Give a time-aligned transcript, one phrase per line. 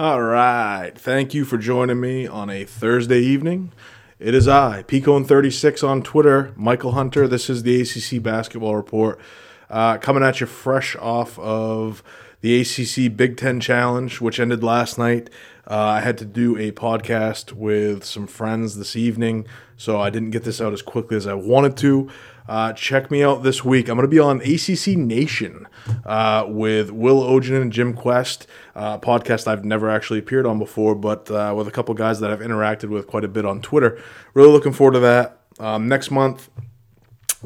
[0.00, 0.92] All right.
[0.96, 3.70] Thank you for joining me on a Thursday evening.
[4.18, 7.28] It is I, Peacone36 on Twitter, Michael Hunter.
[7.28, 9.20] This is the ACC Basketball Report.
[9.68, 12.02] Uh, coming at you fresh off of
[12.40, 15.28] the ACC Big Ten Challenge, which ended last night.
[15.70, 19.46] Uh, I had to do a podcast with some friends this evening,
[19.76, 22.10] so I didn't get this out as quickly as I wanted to.
[22.50, 23.88] Uh, check me out this week.
[23.88, 25.68] I'm going to be on ACC Nation
[26.04, 30.96] uh, with Will Ogen and Jim Quest, uh, podcast I've never actually appeared on before,
[30.96, 34.02] but uh, with a couple guys that I've interacted with quite a bit on Twitter.
[34.34, 35.42] Really looking forward to that.
[35.60, 36.50] Um, next month,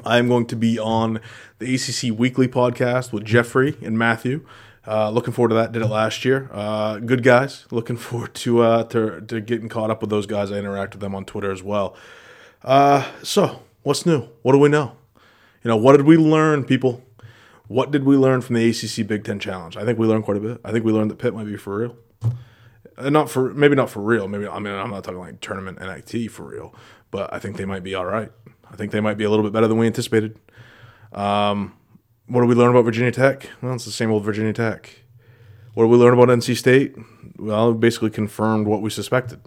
[0.06, 1.20] I'm going to be on
[1.58, 4.46] the ACC Weekly podcast with Jeffrey and Matthew.
[4.86, 5.72] Uh, looking forward to that.
[5.72, 6.48] Did it last year.
[6.50, 7.66] Uh, good guys.
[7.70, 10.50] Looking forward to, uh, to to getting caught up with those guys.
[10.50, 11.94] I interact with them on Twitter as well.
[12.62, 14.28] Uh, so What's new?
[14.40, 14.96] What do we know?
[15.62, 17.04] You know, what did we learn, people?
[17.68, 19.76] What did we learn from the ACC Big Ten Challenge?
[19.76, 20.58] I think we learned quite a bit.
[20.64, 21.96] I think we learned that Pitt might be for real.
[22.96, 24.26] Uh, not for maybe not for real.
[24.26, 26.74] Maybe I mean I'm not talking like tournament NIT for real,
[27.10, 28.32] but I think they might be all right.
[28.70, 30.38] I think they might be a little bit better than we anticipated.
[31.12, 31.74] Um,
[32.26, 33.50] what did we learn about Virginia Tech?
[33.60, 34.90] Well, it's the same old Virginia Tech.
[35.74, 36.96] What did we learn about NC State?
[37.36, 39.40] Well, basically confirmed what we suspected.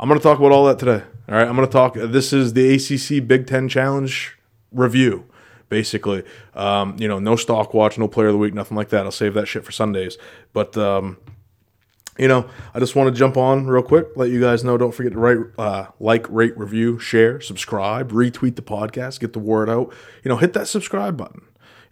[0.00, 1.04] I'm going to talk about all that today.
[1.28, 1.92] All right, I'm going to talk.
[1.94, 4.34] This is the ACC Big Ten Challenge
[4.72, 5.26] review,
[5.68, 6.24] basically.
[6.54, 9.04] Um, you know, no stock watch, no player of the week, nothing like that.
[9.04, 10.16] I'll save that shit for Sundays.
[10.54, 11.18] But um,
[12.18, 14.78] you know, I just want to jump on real quick, let you guys know.
[14.78, 19.38] Don't forget to write, uh, like, rate, review, share, subscribe, retweet the podcast, get the
[19.38, 19.92] word out.
[20.24, 21.42] You know, hit that subscribe button.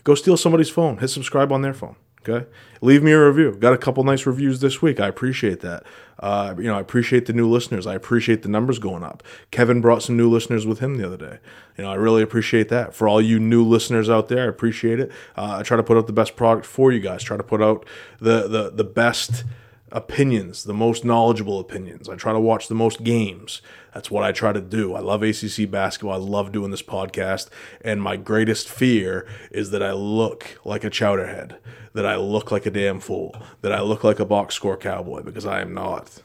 [0.04, 0.96] Go steal somebody's phone.
[0.96, 1.96] Hit subscribe on their phone.
[2.20, 2.46] Okay,
[2.80, 3.54] leave me a review.
[3.54, 5.00] Got a couple nice reviews this week.
[5.00, 5.84] I appreciate that.
[6.18, 7.86] Uh, you know, I appreciate the new listeners.
[7.86, 9.22] I appreciate the numbers going up.
[9.52, 11.38] Kevin brought some new listeners with him the other day.
[11.76, 12.92] You know, I really appreciate that.
[12.92, 15.12] For all you new listeners out there, I appreciate it.
[15.36, 17.22] Uh, I try to put out the best product for you guys.
[17.22, 17.86] Try to put out
[18.18, 19.44] the the the best
[19.92, 22.08] opinions, the most knowledgeable opinions.
[22.08, 23.62] I try to watch the most games.
[23.94, 24.94] That's what I try to do.
[24.94, 26.14] I love ACC basketball.
[26.14, 27.48] I love doing this podcast.
[27.80, 31.56] And my greatest fear is that I look like a chowderhead,
[31.94, 35.22] that I look like a damn fool, that I look like a box score cowboy
[35.22, 36.22] because I am not.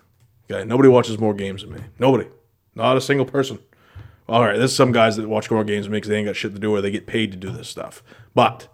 [0.52, 1.82] Okay, nobody watches more games than me.
[1.98, 2.28] Nobody.
[2.76, 3.60] Not a single person.
[4.28, 6.36] All right, there's some guys that watch more games than me because they ain't got
[6.36, 8.04] shit to do or they get paid to do this stuff.
[8.34, 8.68] But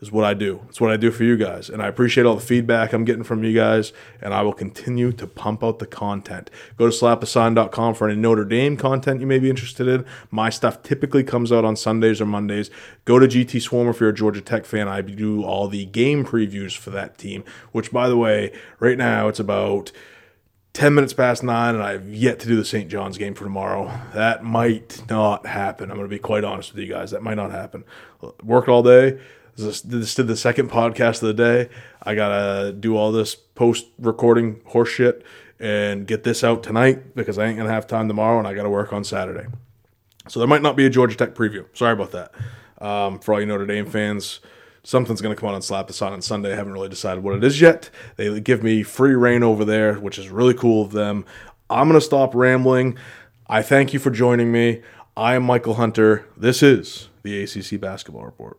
[0.00, 0.60] is what I do.
[0.68, 1.70] It's what I do for you guys.
[1.70, 3.94] And I appreciate all the feedback I'm getting from you guys.
[4.20, 6.50] And I will continue to pump out the content.
[6.76, 10.04] Go to SlaptheSign.com for any Notre Dame content you may be interested in.
[10.30, 12.70] My stuff typically comes out on Sundays or Mondays.
[13.06, 14.86] Go to GT Swarm if you're a Georgia Tech fan.
[14.86, 17.42] I do all the game previews for that team,
[17.72, 19.92] which, by the way, right now it's about
[20.74, 22.90] 10 minutes past nine, and I've yet to do the St.
[22.90, 23.90] John's game for tomorrow.
[24.12, 25.90] That might not happen.
[25.90, 27.12] I'm going to be quite honest with you guys.
[27.12, 27.84] That might not happen.
[28.42, 29.18] Worked all day
[29.56, 31.68] this, this did the second podcast of the day.
[32.02, 35.22] I gotta do all this post recording horseshit
[35.58, 38.70] and get this out tonight because I ain't gonna have time tomorrow and I gotta
[38.70, 39.46] work on Saturday.
[40.28, 41.66] So there might not be a Georgia Tech preview.
[41.72, 42.32] Sorry about that.
[42.78, 44.40] Um, for all you Notre Dame fans,
[44.82, 46.52] something's going to come on and slap this on on Sunday.
[46.52, 47.90] I haven't really decided what it is yet.
[48.16, 51.24] They give me free reign over there, which is really cool of them.
[51.70, 52.98] I'm going to stop rambling.
[53.48, 54.82] I thank you for joining me.
[55.16, 56.26] I am Michael Hunter.
[56.36, 58.58] This is the ACC Basketball Report.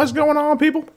[0.00, 0.88] What's going on, people?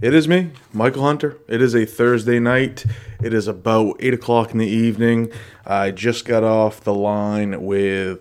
[0.00, 1.38] It is me, Michael Hunter.
[1.46, 2.84] It is a Thursday night.
[3.22, 5.30] It is about 8 o'clock in the evening.
[5.64, 8.18] I just got off the line with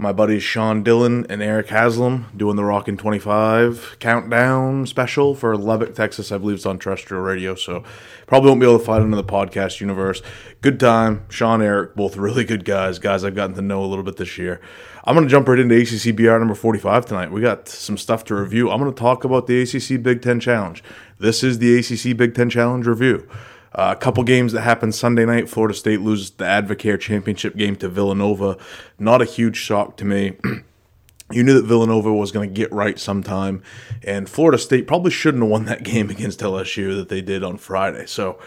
[0.00, 5.96] my buddies Sean Dillon and Eric Haslam doing the Rockin' 25 countdown special for Lubbock,
[5.96, 6.30] Texas.
[6.30, 7.82] I believe it's on terrestrial radio, so
[8.28, 10.22] probably won't be able to find it in the podcast universe.
[10.60, 11.24] Good time.
[11.28, 14.38] Sean, Eric, both really good guys, guys I've gotten to know a little bit this
[14.38, 14.60] year.
[15.02, 17.32] I'm going to jump right into ACCBR number 45 tonight.
[17.32, 18.70] We got some stuff to review.
[18.70, 20.80] I'm going to talk about the ACC Big Ten Challenge.
[21.18, 23.28] This is the ACC Big Ten Challenge review.
[23.74, 25.48] Uh, a couple games that happened Sunday night.
[25.48, 28.56] Florida State loses the Advocare Championship game to Villanova.
[28.98, 30.36] Not a huge shock to me.
[31.30, 33.62] you knew that Villanova was going to get right sometime,
[34.02, 37.56] and Florida State probably shouldn't have won that game against LSU that they did on
[37.58, 38.06] Friday.
[38.06, 38.38] So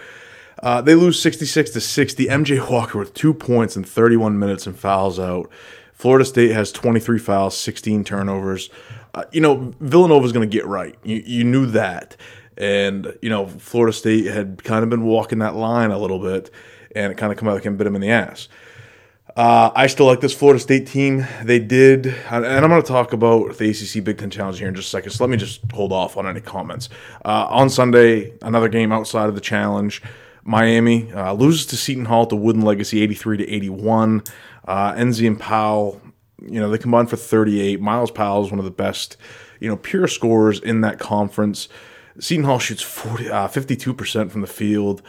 [0.62, 2.26] Uh, they lose 66 to 60.
[2.28, 5.50] MJ Walker with two points in 31 minutes and fouls out.
[5.94, 8.70] Florida State has 23 fouls, 16 turnovers.
[9.14, 10.96] Uh, you know, Villanova's going to get right.
[11.04, 12.16] You, you knew that.
[12.57, 16.51] And, you know, Florida State had kind of been walking that line a little bit,
[16.95, 18.48] and it kind of come out and bit him in the ass.
[19.36, 21.25] Uh, I still like this Florida State team.
[21.44, 24.75] They did, and I'm going to talk about the ACC Big Ten Challenge here in
[24.75, 25.12] just a second.
[25.12, 26.89] So let me just hold off on any comments.
[27.24, 30.01] Uh, on Sunday, another game outside of the challenge.
[30.44, 34.24] Miami uh, loses to Seton Hall to Wooden Legacy 83 to 81.
[34.68, 36.01] Uh, Nzei and Powell,
[36.42, 37.80] you know, they combined for 38.
[37.80, 39.18] Myles Powell is one of the best,
[39.59, 41.69] you know, pure scorers in that conference.
[42.19, 45.02] Seton Hall shoots 40, uh, 52% from the field.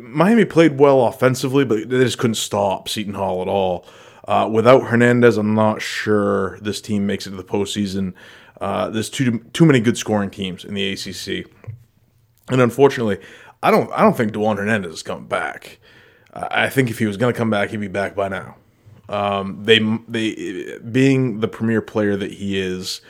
[0.00, 3.86] Miami played well offensively, but they just couldn't stop Seton Hall at all.
[4.26, 8.14] Uh, without Hernandez, I'm not sure this team makes it to the postseason.
[8.60, 11.48] Uh, there's too too many good scoring teams in the ACC,
[12.48, 13.18] and unfortunately,
[13.62, 15.78] I don't I don't think Dewan Hernandez is coming back.
[16.32, 18.56] Uh, I think if he was going to come back, he'd be back by now.
[19.08, 19.78] Um, they
[20.08, 23.02] they being the premier player that he is,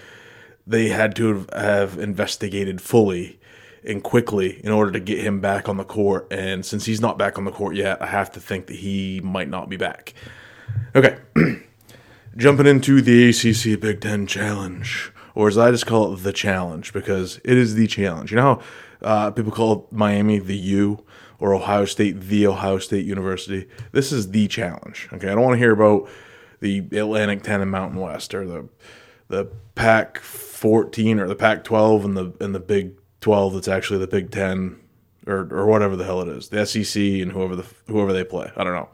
[0.67, 3.39] they had to have, investigated fully
[3.85, 6.27] and quickly in order to get him back on the court.
[6.31, 9.21] And since he's not back on the court yet, I have to think that he
[9.23, 10.13] might not be back.
[10.95, 11.19] Okay.
[12.37, 16.93] Jumping into the ACC Big Ten Challenge, or as I just call it, the challenge,
[16.93, 18.31] because it is the challenge.
[18.31, 18.63] You know
[19.03, 21.05] uh, people call Miami the U
[21.39, 23.69] or Ohio State the Ohio State University?
[23.93, 25.09] This is the challenge.
[25.13, 25.29] Okay.
[25.29, 26.09] I don't want to hear about
[26.61, 28.69] the Atlantic 10 and Mountain West or the
[29.29, 30.19] the Pac
[30.57, 34.31] 14 or the Pac 12 and the and the Big 12 that's actually the Big
[34.31, 34.81] 10
[35.27, 36.49] or or whatever the hell it is.
[36.49, 38.51] The SEC and whoever the whoever they play.
[38.57, 38.89] I don't know.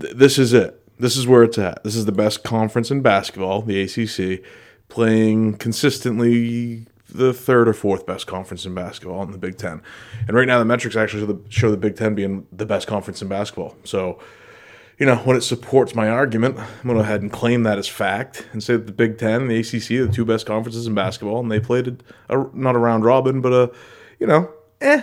[0.00, 0.78] Th- this is it.
[0.98, 1.82] This is where it's at.
[1.82, 4.44] This is the best conference in basketball, the ACC,
[4.88, 9.82] playing consistently the third or fourth best conference in basketball in the Big Ten.
[10.28, 12.86] And right now, the metrics actually show the, show the Big Ten being the best
[12.86, 13.76] conference in basketball.
[13.84, 14.20] So,
[14.98, 17.78] you know, when it supports my argument, I'm going to go ahead and claim that
[17.78, 20.94] as fact and say that the Big Ten the ACC the two best conferences in
[20.94, 23.72] basketball, and they played a, not a round robin, but a,
[24.18, 24.50] you know,
[24.80, 25.02] eh,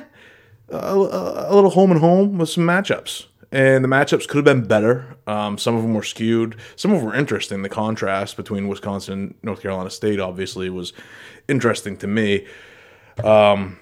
[0.70, 3.26] a, a little home and home with some matchups.
[3.52, 5.18] And the matchups could have been better.
[5.26, 6.56] Um, some of them were skewed.
[6.76, 7.64] Some of them were interesting.
[7.64, 10.94] The contrast between Wisconsin and North Carolina State obviously was
[11.48, 12.46] interesting to me.
[13.24, 13.80] Um,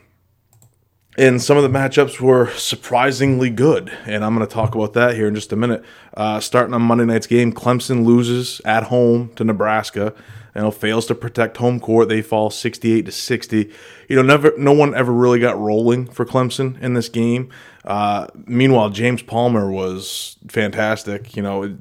[1.17, 3.91] and some of the matchups were surprisingly good.
[4.05, 5.83] And I'm going to talk about that here in just a minute.
[6.15, 10.13] Uh, starting on Monday night's game, Clemson loses at home to Nebraska.
[10.53, 12.09] You know, fails to protect home court.
[12.09, 13.71] They fall 68 to 60.
[14.07, 17.51] You know, never, no one ever really got rolling for Clemson in this game.
[17.83, 21.35] Uh, meanwhile, James Palmer was fantastic.
[21.35, 21.77] You know,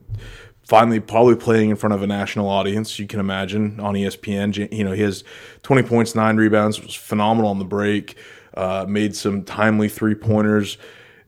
[0.66, 2.98] finally probably playing in front of a national audience.
[2.98, 4.72] You can imagine on ESPN.
[4.72, 5.24] You know, he has
[5.62, 8.16] 20 points, nine rebounds, was phenomenal on the break.
[8.56, 10.78] Uh, made some timely three pointers.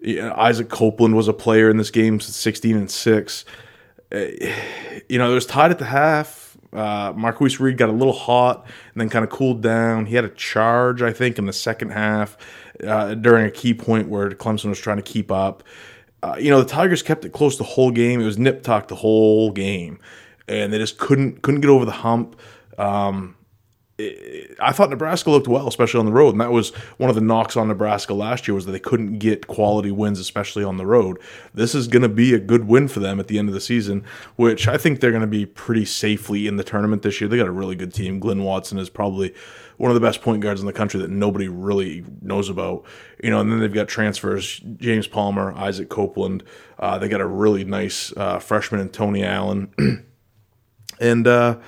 [0.06, 3.44] Isaac Copeland was a player in this game, 16 and six.
[4.10, 4.26] Uh,
[5.08, 6.56] you know, it was tied at the half.
[6.72, 10.06] Uh, Marcquise Reed got a little hot and then kind of cooled down.
[10.06, 12.36] He had a charge, I think, in the second half
[12.86, 15.62] uh, during a key point where Clemson was trying to keep up
[16.22, 18.20] uh, you know, the Tigers kept it close the whole game.
[18.20, 20.00] It was nip tuck the whole game,
[20.48, 22.38] and they just couldn't couldn't get over the hump.
[22.76, 23.36] Um,
[24.00, 27.20] I thought Nebraska looked well, especially on the road, and that was one of the
[27.20, 30.86] knocks on Nebraska last year was that they couldn't get quality wins, especially on the
[30.86, 31.18] road.
[31.52, 33.60] This is going to be a good win for them at the end of the
[33.60, 34.04] season,
[34.36, 37.26] which I think they're going to be pretty safely in the tournament this year.
[37.26, 38.20] They got a really good team.
[38.20, 39.34] Glynn Watson is probably
[39.78, 42.84] one of the best point guards in the country that nobody really knows about.
[43.22, 46.44] You know, and then they've got transfers: James Palmer, Isaac Copeland.
[46.78, 49.74] Uh, they got a really nice uh, freshman in Tony Allen,
[51.00, 51.58] and uh,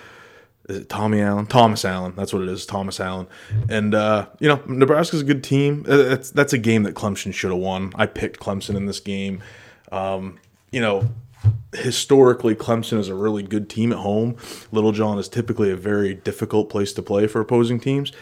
[0.89, 1.47] Tommy Allen?
[1.47, 2.15] Thomas Allen.
[2.17, 2.67] That's what it is.
[2.67, 3.27] Thomas Allen.
[3.69, 5.85] And uh, you know, Nebraska's a good team.
[5.89, 7.93] Uh, that's that's a game that Clemson should have won.
[7.97, 9.43] I picked Clemson in this game.
[9.93, 10.39] Um,
[10.71, 11.09] you know,
[11.75, 14.37] historically Clemson is a really good team at home.
[14.73, 18.13] Littlejohn is typically a very difficult place to play for opposing teams.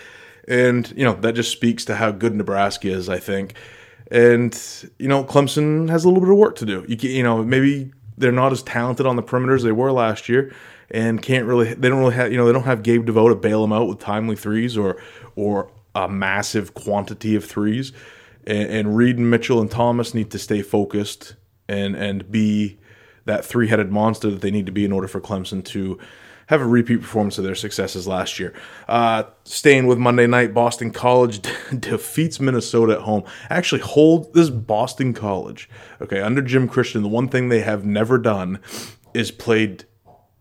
[0.46, 3.54] And, you know, that just speaks to how good Nebraska is, I think.
[4.10, 4.58] And,
[4.98, 6.86] you know, Clemson has a little bit of work to do.
[6.88, 10.28] You, you know, maybe they're not as talented on the perimeter as they were last
[10.28, 10.54] year
[10.90, 13.34] and can't really, they don't really have, you know, they don't have Gabe DeVoe to
[13.34, 15.00] bail them out with timely threes or,
[15.36, 17.92] or a massive quantity of threes.
[18.46, 21.36] And, and Reed and Mitchell and Thomas need to stay focused
[21.68, 22.78] and, and be,
[23.26, 25.98] that three headed monster that they need to be in order for Clemson to
[26.48, 28.54] have a repeat performance of their successes last year.
[28.88, 31.42] Uh, staying with Monday night, Boston College
[31.78, 33.22] defeats Minnesota at home.
[33.50, 35.68] Actually, hold this Boston College.
[36.00, 38.60] Okay, under Jim Christian, the one thing they have never done
[39.12, 39.84] is played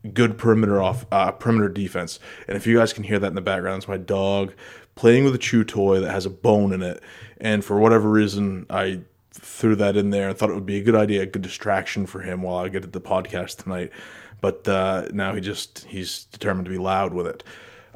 [0.07, 2.19] good perimeter off uh, perimeter defense.
[2.47, 4.53] And if you guys can hear that in the background, it's my dog
[4.95, 7.01] playing with a chew toy that has a bone in it.
[7.39, 10.83] And for whatever reason, I threw that in there and thought it would be a
[10.83, 13.91] good idea, a good distraction for him while I get at the podcast tonight.
[14.41, 17.43] But uh, now he just he's determined to be loud with it.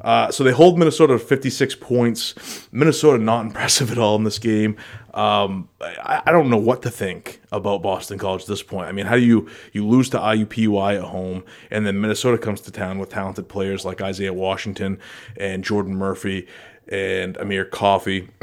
[0.02, 2.68] Uh, so they hold Minnesota to 56 points.
[2.72, 4.76] Minnesota not impressive at all in this game.
[5.14, 8.88] Um, I, I, don't know what to think about Boston College at this point.
[8.88, 12.62] I mean, how do you you lose to IUPUI at home, and then Minnesota comes
[12.62, 14.98] to town with talented players like Isaiah Washington
[15.36, 16.48] and Jordan Murphy
[16.88, 18.30] and Amir Coffey.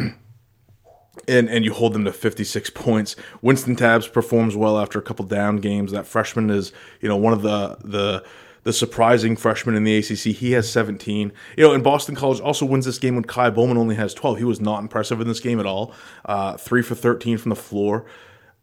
[1.27, 3.15] and and you hold them to 56 points.
[3.41, 5.91] Wynston Tabbs performs well after a couple down games.
[5.91, 8.23] That freshman is, you know, one of the the
[8.69, 10.35] the surprising freshman in the ACC.
[10.35, 11.33] He has 17.
[11.57, 14.37] You know, and Boston College also wins this game when Ky Bowman only has 12.
[14.37, 15.91] He was not impressive in this game at all.
[16.23, 18.05] Uh, three for 13 from the floor.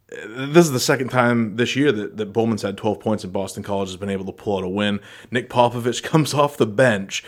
[0.08, 3.64] This is the second time this year that, that Bowman's had 12 points and Boston
[3.64, 5.00] College has been able to pull out a win.
[5.32, 7.25] Nik Popovic comes off the bench,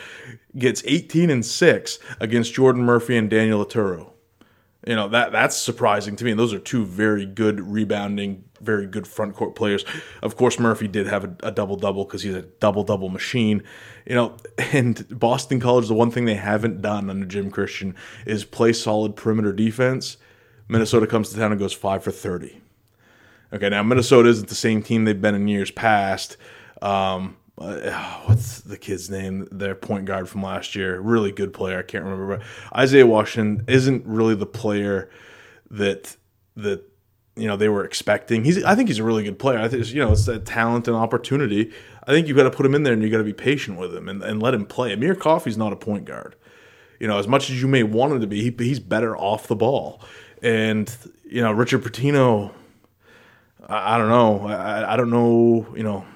[0.56, 4.08] gets 18 and 6 against Jordan Murphy and Daniel Oturu.
[4.88, 6.30] You know, that that's surprising to me.
[6.30, 9.84] And those are two very good rebounding, very good front court players.
[10.22, 13.62] Of course, Murphy did have a, a double double because he's a double double machine.
[14.06, 14.36] You know,
[14.72, 19.14] and Boston College, the one thing they haven't done under Jim Christian is play solid
[19.14, 20.16] perimeter defense.
[20.68, 22.58] Minnesota comes to town and goes five for 30.
[23.52, 26.38] Okay, now Minnesota isn't the same team they've been in years past.
[26.80, 27.36] Um,
[28.26, 29.48] what's the kid's name?
[29.50, 31.80] Their point guard from last year, really good player.
[31.80, 32.46] I can't remember, but
[32.78, 35.10] Isaiah Washington isn't really the player
[35.70, 36.16] that
[36.56, 36.84] that
[37.34, 38.44] you know they were expecting.
[38.44, 39.58] He's I think he's a really good player.
[39.58, 41.72] I think you know it's that talent and opportunity.
[42.06, 43.76] I think you've got to put him in there and you've got to be patient
[43.76, 44.92] with him and, and let him play.
[44.92, 46.36] Amir Coffey's not a point guard.
[47.00, 49.46] You know, as much as you may want him to be, he, he's better off
[49.46, 50.00] the ball.
[50.42, 52.52] And you know, Richard Pitino,
[53.66, 54.46] I, I don't know.
[54.46, 55.66] I, I don't know.
[55.76, 56.06] You know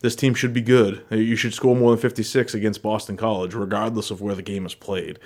[0.00, 1.04] this team should be good.
[1.10, 4.74] You should score more than 56 against Boston College, regardless of where the game is
[4.74, 5.18] played.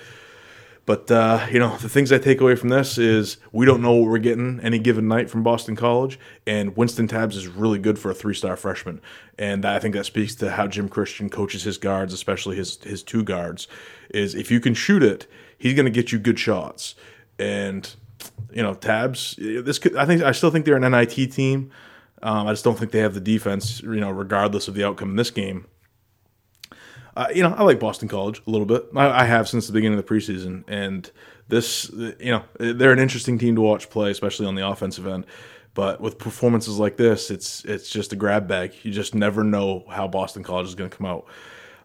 [0.85, 3.93] But uh, you know, the things I take away from this is we don't know
[3.93, 7.97] what we're getting any given night from Boston College, and Wynston Tabbs is really good
[7.97, 8.99] for a three-star freshman,
[9.39, 13.01] and I think that speaks to how Jim Christian coaches his guards, especially his his
[13.01, 13.69] two guards.
[14.09, 15.25] Is if you can shoot it,
[15.57, 16.95] he's going to get you good shots,
[17.39, 17.89] and
[18.51, 19.35] you know, Tabbs.
[19.37, 21.71] This could, I think I still think they're an NIT team.
[22.23, 25.11] Um, I just don't think they have the defense, you know, regardless of the outcome
[25.11, 25.67] in this game.
[27.15, 28.85] Uh, you know, I like Boston College a little bit.
[28.95, 31.11] I, I, have since the beginning of the preseason, and
[31.47, 35.27] this, you know, they're an interesting team to watch play, especially on the offensive end.
[35.75, 38.73] But with performances like this, it's it's just a grab bag.
[38.83, 41.25] You just never know how Boston College is going to come out.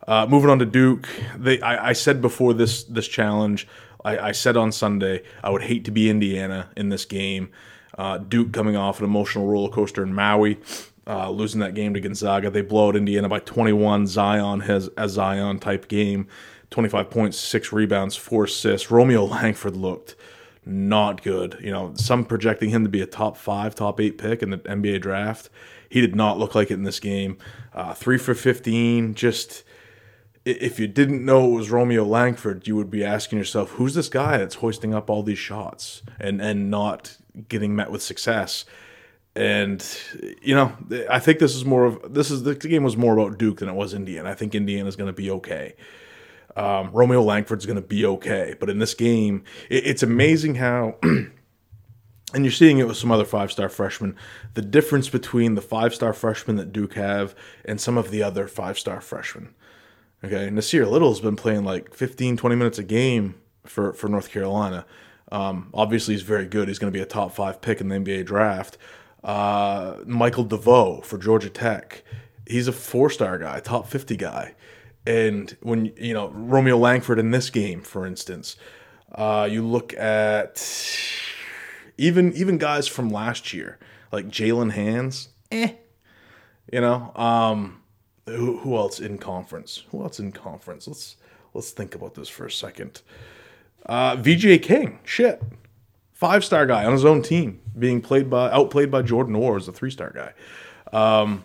[0.06, 3.66] Uh, moving on to Duke, they I, I said before this this challenge,
[4.04, 7.50] I, I, said on Sunday I would hate to be Indiana in this game.
[7.96, 10.58] Uh, Duke coming off an emotional roller coaster in Maui,
[11.06, 12.50] uh, losing that game to Gonzaga.
[12.50, 14.06] They blow out Indiana by 21.
[14.06, 16.28] Zion has a Zion type game
[16.70, 18.90] 25 points, six rebounds, four assists.
[18.90, 20.16] Romeo Langford looked
[20.64, 21.58] not good.
[21.62, 24.58] You know, some projecting him to be a top five, top eight pick in the
[24.58, 25.48] NBA draft.
[25.88, 27.38] He did not look like it in this game.
[27.72, 29.64] Uh, three for 15, just
[30.44, 34.08] if you didn't know it was Romeo Langford, you would be asking yourself, who's this
[34.08, 37.16] guy that's hoisting up all these shots and and not
[37.48, 38.64] getting met with success?
[39.36, 39.86] And
[40.42, 40.72] you know,
[41.08, 43.68] I think this is more of this is the game was more about Duke than
[43.68, 44.30] it was Indiana.
[44.30, 45.76] I think Indiana is going to be okay.
[46.56, 50.96] Um, Romeo Langford's going to be okay, but in this game, it, it's amazing how.
[52.34, 54.16] and you're seeing it with some other five star freshmen.
[54.54, 58.48] The difference between the five star freshmen that Duke have and some of the other
[58.48, 59.54] five star freshmen.
[60.24, 64.30] Okay, Nassir Little has been playing like 15, 20 minutes a game for, for North
[64.30, 64.84] Carolina.
[65.30, 66.68] Um, obviously, he's very good.
[66.68, 68.78] He's going to be a top five pick in the NBA draft.
[69.22, 72.02] Uh, Michael DeVoe for Georgia Tech.
[72.46, 74.54] He's a four star guy, top 50 guy.
[75.06, 78.56] And when, you know, Romeo Langford in this game, for instance,
[79.12, 80.62] uh, you look at
[81.96, 83.78] even even guys from last year,
[84.12, 85.72] like Jaylen Hands, eh.
[86.70, 87.80] You know, um,
[88.26, 89.84] who, who else in conference?
[89.90, 90.86] Who else in conference?
[90.86, 91.16] Let's
[91.54, 93.00] let's think about this for a second.
[93.88, 95.42] Uh, VJ King, shit,
[96.12, 99.68] five star guy on his own team, being played by outplayed by Jordan Nwora as
[99.68, 100.32] a three star guy.
[100.92, 101.44] Um,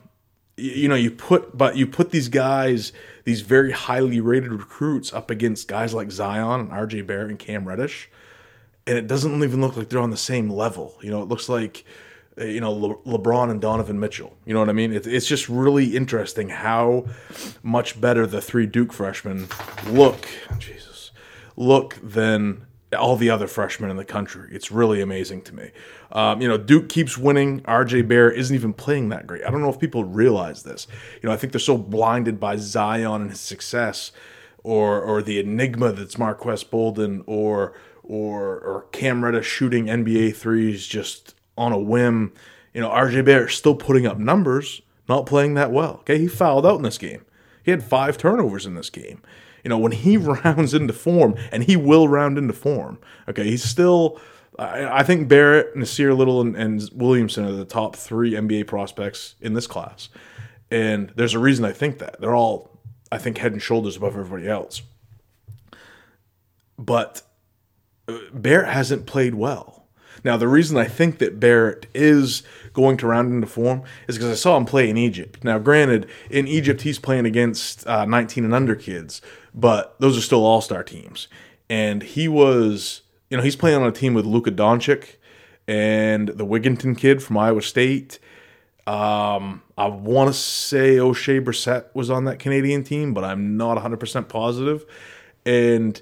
[0.58, 2.92] you, you know, you put but you put these guys,
[3.24, 7.68] these very highly rated recruits, up against guys like Zion and RJ Barrett and Cam
[7.68, 8.10] Reddish,
[8.86, 10.98] and it doesn't even look like they're on the same level.
[11.02, 11.86] You know, it looks like
[12.40, 14.36] uh, you know Le- LeBron and Donovan Mitchell.
[14.46, 14.92] You know what I mean?
[14.94, 17.06] It, it's just really interesting how
[17.62, 19.48] much better the three Duke freshmen
[19.88, 20.28] look.
[20.60, 20.93] Jesus,
[21.56, 24.50] look than all the other freshmen in the country.
[24.52, 25.72] It's really amazing to me.
[26.12, 27.62] Um, you know, Duke keeps winning.
[27.62, 29.44] RJ Barrett isn't even playing that great.
[29.44, 30.88] I don't know if people realize this.
[31.22, 34.12] You know, I think they're so blinded by Zion and his success
[34.64, 40.88] or or the enigma that's Marques Bolden or or or Cam Reddish shooting NBA threes
[40.88, 42.34] just on a whim.
[42.74, 45.98] You know, RJ Barrett still putting up numbers, not playing that well.
[46.02, 47.26] Okay, he fouled out in this game.
[47.64, 49.22] He had five turnovers in this game.
[49.64, 53.00] You know, when he rounds into form, and he will round into form.
[53.28, 54.20] Okay, he's still.
[54.60, 59.56] I, think Barrett, Nassir Little, and, and Williamson are the top three NBA prospects in
[59.56, 60.10] this class.
[60.70, 62.22] And there's a reason I think that.
[62.22, 62.80] They're all,
[63.12, 64.84] I think, head and shoulders above everybody else.
[66.78, 67.24] But
[68.08, 69.83] uh, Barrett hasn't played well.
[70.24, 74.32] Now, the reason I think that Barrett is going to round into form is because
[74.32, 75.44] I saw him play in Egypt.
[75.44, 79.22] Now, granted, in Egypt, he's playing against uh, 19 and under kids,
[79.54, 81.28] but those are still all star teams.
[81.70, 85.16] And he was, you know, he's playing on a team with Luka Doncic
[85.68, 88.20] and the Wigginton kid from Iowa State.
[88.86, 93.78] Um, I want to say Oshae Brissett was on that Canadian team, but I'm not
[93.78, 94.86] 100% positive.
[95.46, 96.02] And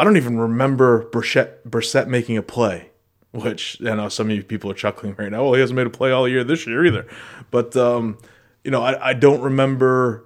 [0.00, 2.88] I don't even remember Brissett, making a play,
[3.32, 5.44] which I know some of you people are chuckling right now.
[5.44, 7.06] Well, he hasn't made a play all year this year either.
[7.50, 8.16] But, um,
[8.64, 10.24] you know, I, I don't remember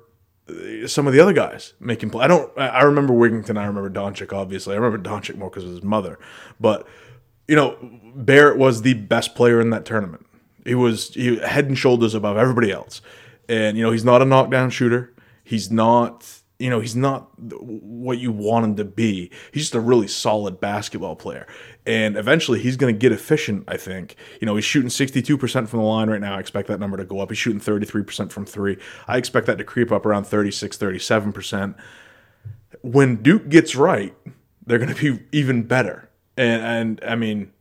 [0.49, 2.25] uh, some of the other guys making play.
[2.25, 2.57] I don't.
[2.57, 3.59] I remember Wigginton.
[3.59, 4.33] I remember Doncic.
[4.33, 6.21] Obviously, I remember Doncic more because of his mother.
[6.61, 6.87] But
[7.49, 7.77] you know,
[8.15, 10.25] Barrett was the best player in that tournament.
[10.65, 13.03] He was he, head and shoulders above everybody else.
[13.49, 15.13] And you know, he's not a knockdown shooter.
[15.43, 19.31] He's not you know, he's not what you want him to be.
[19.53, 21.47] He's just a really solid basketball player.
[21.85, 24.15] And eventually he's going to get efficient, I think.
[24.41, 26.37] You know, he's shooting 62% from the line right now.
[26.37, 27.31] I expect that number to go up.
[27.31, 28.79] He's shooting 33% from three.
[29.09, 31.75] I expect that to creep up around 36, 37%.
[32.83, 34.15] When Duke gets right,
[34.65, 36.09] they're going to be even better.
[36.37, 37.53] And, and I mean,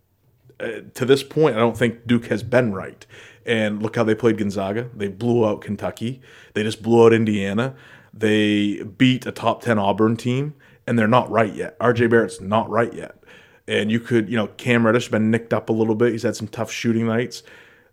[0.59, 3.05] uh, to this point, I don't think Duke has been right.
[3.45, 4.89] And look how they played Gonzaga.
[4.95, 6.21] They blew out Kentucky.
[6.53, 7.75] They just blew out Indiana.
[8.13, 10.53] They beat a top 10 Auburn team,
[10.85, 11.77] and they're not right yet.
[11.79, 13.23] RJ Barrett's not right yet.
[13.67, 16.11] And you could, you know, Cam Reddish been nicked up a little bit.
[16.11, 17.43] He's had some tough shooting nights.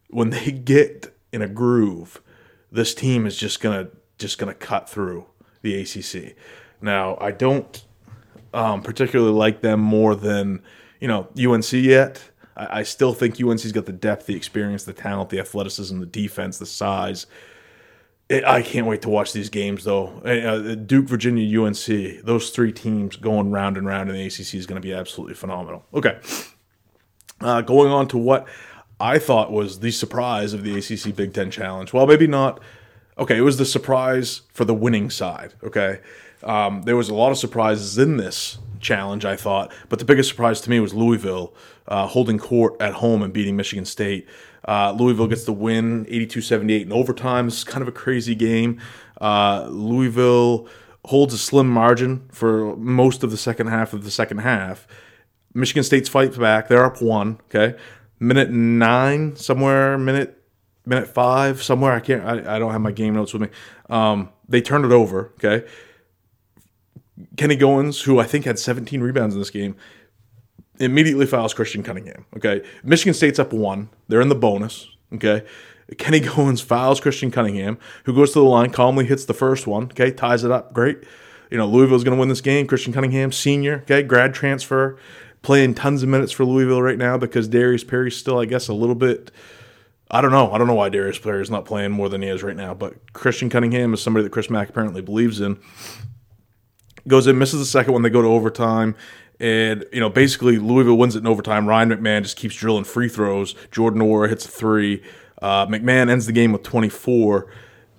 [0.09, 2.21] When they get in a groove,
[2.71, 5.27] this team is just gonna just gonna cut through
[5.63, 6.37] the ACC.
[6.83, 7.83] Now, I don't
[8.53, 10.63] um, particularly like them more than
[11.01, 12.23] you know UNC yet.
[12.57, 16.07] I, I still think UNC's got the depth, the experience, the talent, the athleticism, the
[16.07, 17.27] defense, the size.
[18.31, 20.09] I can't wait to watch these games, though.
[20.21, 24.67] Uh, Duke, Virginia, UNC, those three teams going round and round in the ACC is
[24.67, 25.85] going to be absolutely phenomenal.
[25.93, 26.19] Okay.
[27.41, 28.47] Uh, going on to what
[29.01, 31.93] I thought was the surprise of the ACC Big Ten Challenge.
[31.93, 32.61] Well, maybe not.
[33.19, 35.55] Okay, it was the surprise for the winning side.
[35.65, 36.01] Okay.
[36.43, 39.73] Um, there was a lot of surprises in this challenge, I thought.
[39.89, 41.55] But the biggest surprise to me was Louisville
[41.89, 44.29] uh, holding court at home and beating Michigan State.
[44.67, 47.49] Uh, Louisville gets the win 82 78 in overtime.
[47.49, 48.81] Is kind of a crazy game.
[49.21, 50.69] Uh, Louisville
[51.07, 54.87] holds a slim margin for most of the second half of the second half.
[55.55, 56.69] Michigan State's fight back.
[56.69, 57.41] They're up one.
[57.47, 57.79] Okay.
[58.19, 60.43] Minute nine, somewhere, minute
[60.85, 61.93] minute five, somewhere.
[61.93, 63.49] I can't, I, I don't have my game notes with me.
[63.89, 65.33] Um, they turned it over.
[65.35, 65.67] Okay.
[67.37, 69.77] Kenny Goins, who I think had 17 rebounds in this game,
[70.81, 72.25] immediately fouls Christian Cunningham.
[72.37, 72.63] Okay.
[72.83, 73.89] Michigan State's up one.
[74.09, 74.89] They're in the bonus.
[75.15, 75.45] Okay.
[75.99, 79.85] Kenny Goins fouls Christian Cunningham, who goes to the line, calmly hits the first one.
[79.85, 80.11] Okay.
[80.11, 80.73] Ties it up.
[80.73, 80.99] Great.
[81.51, 82.67] You know, Louisville's going to win this game.
[82.67, 83.81] Christian Cunningham, senior.
[83.83, 84.03] Okay.
[84.03, 84.99] Grad transfer.
[85.43, 88.75] Playing tons of minutes for Louisville right now because Darius Perry's still, I guess, a
[88.75, 89.31] little bit.
[90.11, 90.53] I don't know.
[90.53, 92.75] I don't know why Darius Perry is not playing more than he is right now.
[92.75, 95.59] But Christian Cunningham is somebody that Chris Mack apparently believes in
[97.07, 98.03] goes in, misses the second one.
[98.03, 98.95] They go to overtime.
[99.41, 101.67] And, you know, basically Louisville wins it in overtime.
[101.67, 103.55] Ryan McMahon just keeps drilling free throws.
[103.71, 105.03] Jordan Nwora hits a three.
[105.41, 107.47] Uh, McMahon ends the game with 24.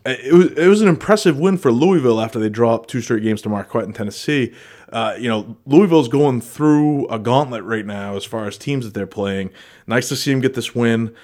[0.06, 3.41] It was, it was an impressive win for Louisville after they dropped two straight games
[3.43, 4.54] to Marquette in Tennessee.
[4.91, 8.93] Uh, you know, Louisville's going through a gauntlet right now as far as teams that
[8.93, 9.51] they're playing.
[9.88, 11.15] Nice to see them get this win.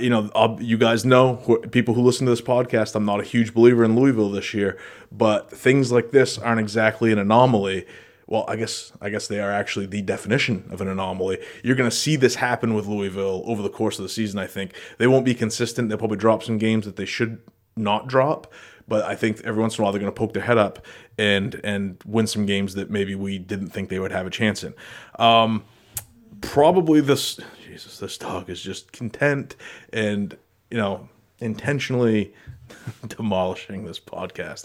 [0.00, 2.94] You know, I'll, you guys know people who listen to this podcast.
[2.94, 4.78] I'm not a huge believer in Louisville this year,
[5.10, 7.84] but things like this aren't exactly an anomaly.
[8.32, 11.38] Well, I guess I guess they are actually the definition of an anomaly.
[11.62, 14.38] You're going to see this happen with Louisville over the course of the season.
[14.38, 15.90] I think they won't be consistent.
[15.90, 17.42] They'll probably drop some games that they should
[17.76, 18.50] not drop,
[18.88, 20.86] but I think every once in a while they're going to poke their head up
[21.18, 24.64] and and win some games that maybe we didn't think they would have a chance
[24.64, 24.72] in.
[25.18, 25.62] Um,
[26.40, 29.56] probably this Jesus, this dog is just content
[29.92, 30.38] and,
[30.70, 31.06] you know,
[31.38, 32.32] intentionally
[33.08, 34.64] demolishing this podcast.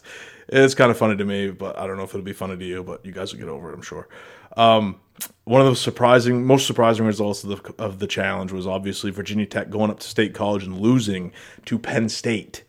[0.49, 2.65] It's kind of funny to me, but I don't know if it'll be funny to
[2.65, 4.07] you, but you guys will get over it, I'm sure.
[4.55, 4.99] Um,
[5.43, 9.45] one of the surprising, most surprising results of the, of the challenge was obviously Virginia
[9.45, 11.31] Tech going up to State College and losing
[11.65, 12.63] to Penn State.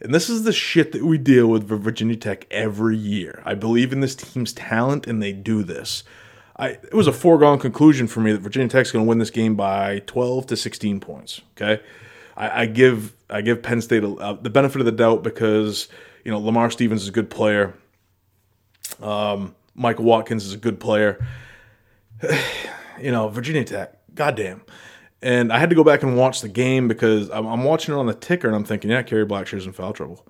[0.00, 3.42] And this is the shit that we deal with for Virginia Tech every year.
[3.44, 6.04] I believe in this team's talent, and they do this.
[6.56, 9.30] I, it was a foregone conclusion for me that Virginia Tech's going to win this
[9.30, 11.40] game by 12 to 16 points.
[11.56, 11.82] Okay,
[12.36, 15.88] I, I give I give Penn State a, the benefit of the doubt because
[16.24, 17.74] you know Lamar Stevens is a good player.
[19.00, 21.24] Um, Michael Watkins is a good player.
[23.00, 24.62] you know Virginia Tech, goddamn.
[25.22, 27.98] And I had to go back and watch the game because I'm, I'm watching it
[27.98, 30.26] on the ticker and I'm thinking, yeah, Kerry Blackshear's in foul trouble.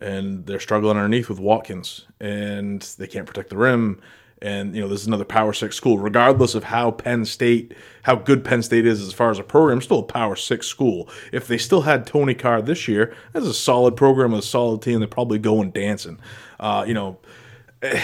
[0.00, 4.00] And they're struggling underneath with Watkins and they can't protect the rim.
[4.42, 7.74] And, you know, this is another Power Six school, regardless of how Penn State,
[8.04, 11.08] how good Penn State is as far as a program, still a Power Six school.
[11.30, 14.98] If they still had Tony Carr this year, that's a solid program, a solid team.
[15.00, 16.18] They're probably going dancing.
[16.58, 17.18] Uh, you know,
[17.82, 18.00] and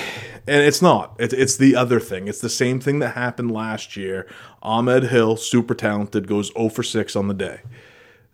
[0.46, 1.16] it's not.
[1.18, 2.29] It's, it's the other thing.
[2.29, 4.29] It's the same thing that happened last year.
[4.62, 7.61] Ahmed Hill, super talented, goes 0 for 6 on the day.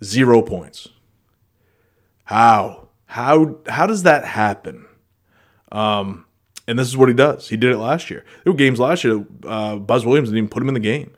[0.03, 0.89] Zero points.
[2.25, 2.89] How?
[3.07, 4.87] How how does that happen?
[5.71, 6.25] Um,
[6.67, 7.49] and this is what he does.
[7.49, 8.25] He did it last year.
[8.45, 9.25] There were games last year.
[9.45, 11.13] Uh, Buzz Williams didn't even put him in the game.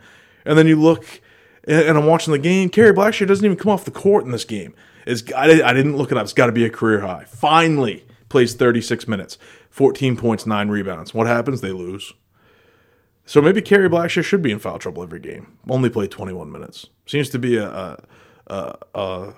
[0.44, 1.20] And then you look,
[1.66, 2.68] and I'm watching the game.
[2.68, 4.74] Kerry Blackshear doesn't even come off the court in this game.
[5.06, 6.24] It's, I, I didn't look it up.
[6.24, 7.24] It's got to be a career high.
[7.24, 9.38] Finally, plays 36 minutes.
[9.70, 11.12] 14 points, nine rebounds.
[11.12, 11.60] What happens?
[11.60, 12.12] They lose.
[13.26, 15.58] So maybe Kerry Blackshear should be in foul trouble every game.
[15.68, 16.86] Only played 21 minutes.
[17.06, 17.98] Seems to be a
[18.46, 19.34] a, a,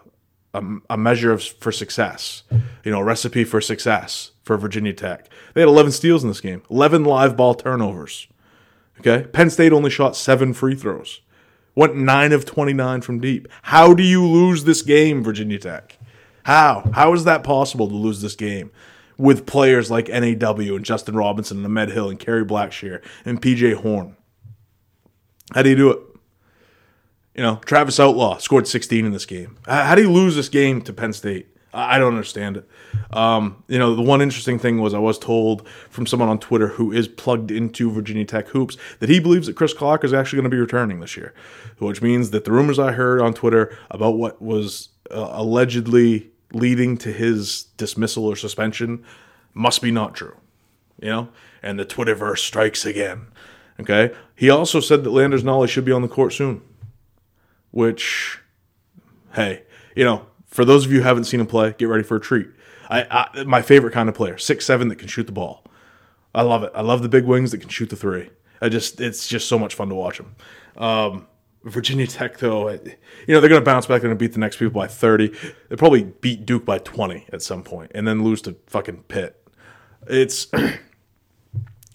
[0.55, 2.43] a, a measure of, for success.
[2.85, 5.29] You know, a recipe for success for Virginia Tech.
[5.53, 8.29] They had 11 steals in this game, 11 live ball turnovers.
[9.01, 11.21] Okay, Penn State only shot seven free throws,
[11.75, 13.49] went nine of 29 from deep.
[13.63, 15.99] How do you lose this game, Virginia Tech?
[16.45, 16.89] How?
[16.95, 18.71] How is that possible to lose this game?
[19.19, 23.73] with players like NAW and Justin Robinson and Ahmed Hill and Kerry Blackshear and PJ
[23.77, 24.15] Horne?
[25.55, 26.01] How do you do it?
[27.35, 29.57] You know, Travis Outlaw scored 16 in this game.
[29.67, 31.56] How do you lose this game to Penn State?
[31.77, 32.69] I don't understand it.
[33.11, 36.69] Um, you know, the one interesting thing was I was told from someone on Twitter
[36.69, 40.39] who is plugged into Virginia Tech hoops that he believes that Chris Clark is actually
[40.39, 41.35] going to be returning this year,
[41.79, 46.97] which means that the rumors I heard on Twitter about what was uh, allegedly leading
[46.99, 49.05] to his dismissal or suspension
[49.53, 50.37] must be not true.
[51.01, 51.29] You know?
[51.63, 53.27] And the Twitterverse strikes again.
[53.79, 54.15] Okay?
[54.35, 56.63] He also said that Landers Nolley should be on the court soon.
[57.71, 58.39] Which,
[59.35, 62.17] hey, you know, for those of you who haven't seen him play, get ready for
[62.17, 62.49] a treat.
[62.89, 65.63] I, I my favorite kind of player, six seven that can shoot the ball.
[66.35, 66.73] I love it.
[66.75, 68.31] I love the big wings that can shoot the three.
[68.61, 70.35] I just it's just so much fun to watch him.
[70.77, 71.27] Um,
[71.65, 72.79] Virginia Tech, though, you
[73.29, 74.01] know, they're going to bounce back.
[74.01, 75.33] They're going to beat the next people by 30.
[75.69, 79.47] They'll probably beat Duke by 20 at some point and then lose to fucking Pitt.
[80.07, 80.47] It's.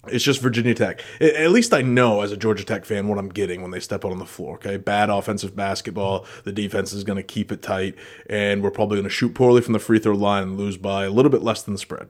[0.08, 1.00] It's just Virginia Tech.
[1.20, 4.04] At least I know as a Georgia Tech fan what I'm getting when they step
[4.04, 4.56] out on the floor.
[4.56, 6.26] Okay, bad offensive basketball.
[6.42, 7.94] The defense is going to keep it tight,
[8.28, 11.04] and we're probably going to shoot poorly from the free throw line and lose by
[11.04, 12.08] a little bit less than the spread.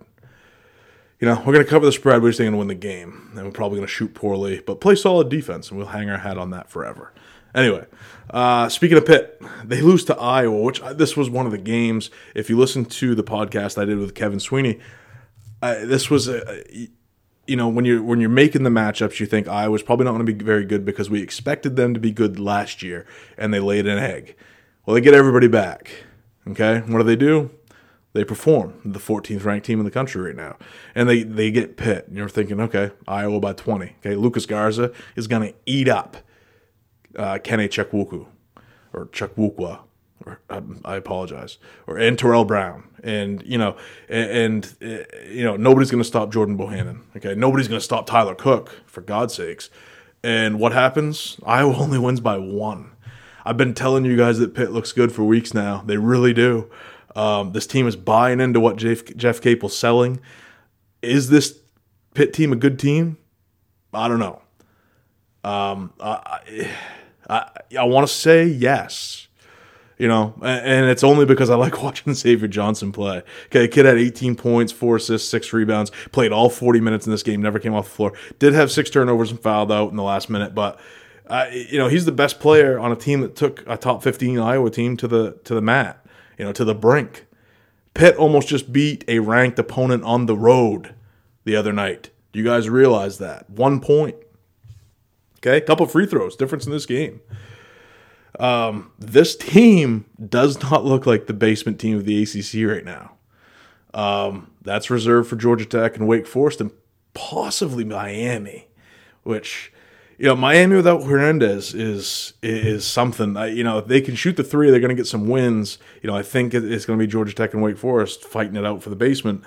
[1.21, 2.23] You know, we're going to cover the spread.
[2.23, 4.81] We're just going to win the game, and we're probably going to shoot poorly, but
[4.81, 7.13] play solid defense, and we'll hang our hat on that forever.
[7.55, 7.85] Anyway,
[8.31, 11.59] uh, speaking of Pitt, they lose to Iowa, which uh, this was one of the
[11.59, 12.11] games.
[12.35, 14.81] If you listen to the podcast I did with Kevin Sweeney,
[15.61, 16.89] uh, this was a,
[17.47, 20.27] you know when you're when you're making the matchups, you think Iowa's probably not going
[20.27, 23.61] to be very good because we expected them to be good last year, and they
[23.61, 24.37] laid an egg.
[24.87, 25.91] Well, they get everybody back.
[26.49, 27.51] Okay, what do they do?
[28.15, 28.75] They perform.
[28.85, 30.57] The 14th ranked team in the country right now,
[30.95, 32.09] and they they get Pitt.
[32.09, 33.97] And you're thinking, okay, Iowa by 20.
[34.01, 36.17] Okay, Lucas Garza is going to eat up
[37.17, 38.27] uh, Kene Chukwu
[38.93, 39.81] or Chukwukwa,
[40.27, 43.77] or um, I apologize, or and Terrell Brown, and you know,
[44.09, 47.01] and, and uh, you know, nobody's going to stop Jordan Bohannon.
[47.17, 49.71] Okay, nobody's going to stop Tyler Cook for God's sakes.
[50.25, 51.39] And what happens?
[51.47, 52.93] Iowa only wins by one.
[53.45, 55.83] I've been telling you guys that Pitt looks good for weeks now.
[55.85, 56.71] They really do.
[57.17, 60.21] Um, this team is buying into what Jeff, Jeff Capel's selling.
[61.03, 61.59] Is this
[62.15, 63.19] Pitt team a good team?
[63.93, 64.41] I don't know.
[65.45, 66.41] Um, I,
[67.29, 69.29] I, I want to say yes.
[69.99, 73.23] You know, and it's only because I like watching Xavier Johnson play.
[73.47, 77.23] Okay, kid had 18 points, four assists, six rebounds, played all 40 minutes in this
[77.23, 78.13] game, never came off the floor.
[78.39, 80.81] Did have six turnovers and fouled out in the last minute, but
[81.29, 84.39] uh, you know he's the best player on a team that took a top 15
[84.39, 86.05] Iowa team to the to the mat,
[86.39, 87.27] you know, to the brink.
[87.95, 90.95] Pitt almost just beat a ranked opponent on the road
[91.45, 92.11] the other night.
[92.33, 93.49] Do you guys realize that?
[93.51, 94.17] One point.
[95.39, 97.21] Okay, a couple free throws, difference in this game.
[98.39, 103.13] Um, this team does not look like the basement team of the ACC right now.
[103.95, 106.71] Um, that's reserved for Georgia Tech and Wake Forest and
[107.15, 108.69] possibly Miami,
[109.23, 109.73] which
[110.23, 113.37] you know, Miami without Hernandez is is something.
[113.37, 115.79] I, you know, if they can shoot the three, they're going to get some wins.
[116.01, 118.65] You know, I think it's going to be Georgia Tech and Wake Forest fighting it
[118.65, 119.43] out for the basement.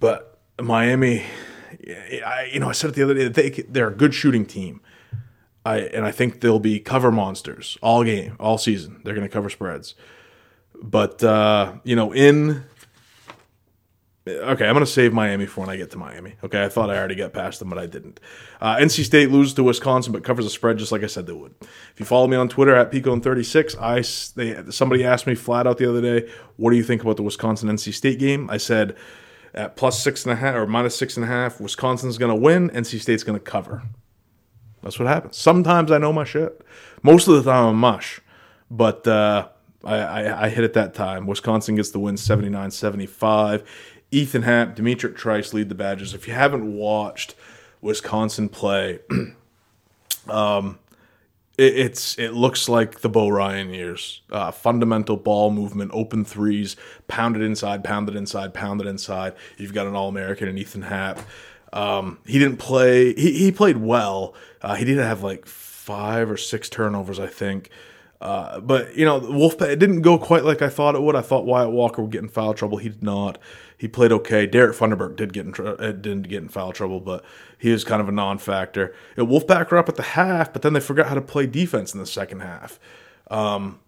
[0.00, 1.24] But Miami,
[2.24, 3.28] I, you know, I said it the other day.
[3.28, 4.80] They they're a good shooting team.
[5.64, 9.00] I and I think they'll be cover monsters all game, all season.
[9.04, 9.94] They're going to cover spreads.
[10.82, 12.64] But uh, you know, in
[14.26, 16.36] Okay, I'm going to save Miami for when I get to Miami.
[16.42, 18.20] Okay, I thought I already got past them, but I didn't.
[18.58, 21.34] Uh, NC State loses to Wisconsin, but covers the spread just like I said they
[21.34, 21.54] would.
[21.60, 24.00] If you follow me on Twitter at Peacone36, I
[24.34, 27.22] they somebody asked me flat out the other day, "What do you think about the
[27.22, 28.96] Wisconsin NC State game?" I said
[29.52, 32.40] at plus six and a half or minus six and a half, Wisconsin's going to
[32.40, 33.82] win, NC State's going to cover.
[34.84, 35.36] That's what happens.
[35.36, 36.60] Sometimes I know my shit.
[37.02, 38.20] Most of the time I'm mush,
[38.70, 39.48] but uh,
[39.82, 41.26] I, I, I hit it that time.
[41.26, 43.64] Wisconsin gets the win 79 75.
[44.10, 46.14] Ethan Happ, D'Mitrik Trice lead the Badgers.
[46.14, 47.34] If you haven't watched
[47.80, 49.00] Wisconsin play,
[50.28, 50.78] um,
[51.56, 54.20] it, it's it looks like the Bo Ryan years.
[54.30, 56.76] Uh, fundamental ball movement, open threes,
[57.08, 59.34] pounded inside, pounded inside, pounded inside.
[59.56, 61.20] You've got an All American and Ethan Happ.
[61.74, 63.12] Um, he didn't play.
[63.14, 64.34] He, he played well.
[64.62, 67.68] Uh, he didn't have like five or six turnovers, I think.
[68.20, 71.16] Uh, but you know, Wolfpack it didn't go quite like I thought it would.
[71.16, 72.78] I thought Wyatt Walker would get in foul trouble.
[72.78, 73.38] He did not.
[73.76, 74.46] He played okay.
[74.46, 77.24] Derek Funderburk did get in tr- uh, didn't get in foul trouble, but
[77.58, 78.94] he was kind of a non-factor.
[79.16, 81.92] Know, Wolfpack were up at the half, but then they forgot how to play defense
[81.92, 82.78] in the second half.
[83.30, 83.80] Um,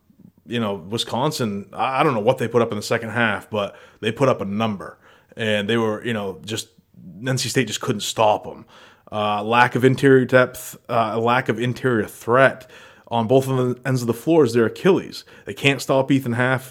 [0.44, 1.68] you know, Wisconsin.
[1.72, 4.40] I don't know what they put up in the second half, but they put up
[4.40, 4.98] a number,
[5.36, 6.68] and they were you know just
[7.20, 8.66] NC State just couldn't stop them.
[9.10, 12.68] Uh, lack of interior depth, uh, lack of interior threat
[13.08, 15.24] on both of the ends of the floor is their Achilles.
[15.44, 16.62] They can't stop Ethan Happ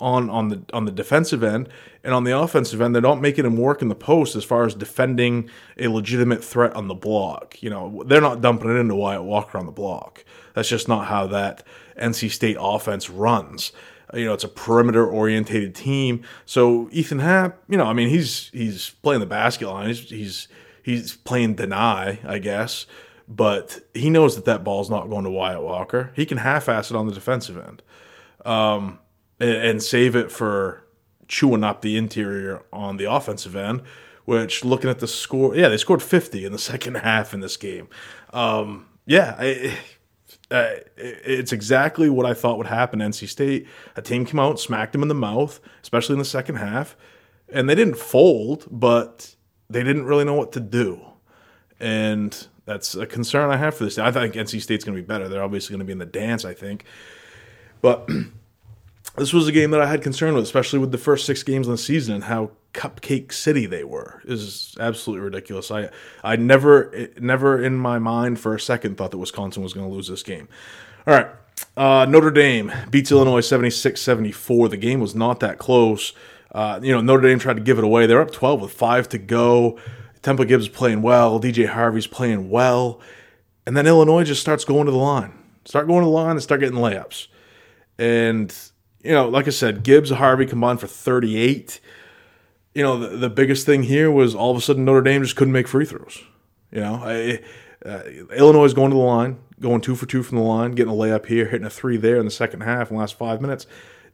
[0.00, 1.68] on on the on the defensive end,
[2.02, 4.64] and on the offensive end, they're not making him work in the post as far
[4.64, 7.62] as defending a legitimate threat on the block.
[7.62, 10.24] You know, they're not dumping it into Wyatt Walker on the block.
[10.54, 11.64] That's just not how that
[12.00, 13.72] NC State offense runs.
[14.14, 16.22] You know, it's a perimeter orientated team.
[16.46, 19.88] So Ethan Happ, you know, I mean, he's he's playing the basket line.
[19.88, 20.48] He's he's
[20.82, 22.86] he's playing deny, I guess
[23.28, 26.12] but he knows that that ball's not going to Wyatt Walker.
[26.14, 27.82] He can half-ass it on the defensive end,
[28.44, 28.98] um,
[29.40, 30.84] and, and, save it for
[31.26, 33.82] chewing up the interior on the offensive end.
[34.24, 37.56] Which, looking at the score, yeah, they scored 50 in the second half in this
[37.56, 37.88] game.
[38.32, 39.78] Um, yeah, I,
[40.50, 43.00] uh, it's exactly what I thought would happen.
[43.00, 46.56] NC State, a team came out, smacked him in the mouth, especially in the second
[46.56, 46.96] half,
[47.48, 49.34] and they didn't fold, but
[49.70, 51.00] they didn't really know what to do.
[51.80, 53.98] And that's a concern I have for this.
[53.98, 55.28] I think NC State's going to be better.
[55.28, 56.84] They're obviously going to be in the dance, I think.
[57.80, 58.08] But
[59.16, 61.66] this was a game that I had concern with, especially with the first six games
[61.66, 64.20] in the season and how cupcake city they were.
[64.24, 65.70] is absolutely ridiculous.
[65.70, 65.88] I
[66.22, 69.92] I never never in my mind for a second thought that Wisconsin was going to
[69.92, 70.48] lose this game.
[71.06, 71.28] All right.
[71.76, 74.70] Uh, Notre Dame beats Illinois 76-74.
[74.70, 76.12] The game was not that close.
[76.52, 78.06] Uh, you know, Notre Dame tried to give it away.
[78.06, 79.78] They're up 12 with 5 to go.
[80.22, 83.00] Temple Gibbs playing well, DJ Harvey's playing well,
[83.66, 85.32] and then Illinois just starts going to the line.
[85.64, 87.28] Start going to the line and start getting layups.
[87.98, 88.56] And,
[89.02, 91.80] you know, like I said, Gibbs and Harvey combined for 38.
[92.74, 95.36] You know, the, the biggest thing here was all of a sudden Notre Dame just
[95.36, 96.22] couldn't make free throws.
[96.72, 97.40] You know, I,
[97.86, 98.02] uh,
[98.36, 100.96] Illinois is going to the line, going two for two from the line, getting a
[100.96, 103.66] layup here, hitting a three there in the second half in the last five minutes.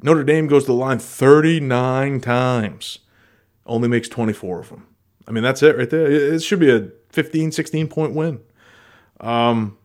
[0.02, 3.00] Notre Dame goes to the line 39 times,
[3.66, 4.86] only makes 24 of them.
[5.26, 6.10] I mean, that's it right there.
[6.10, 8.40] It should be a 15, 16 point win.
[9.20, 9.78] Um,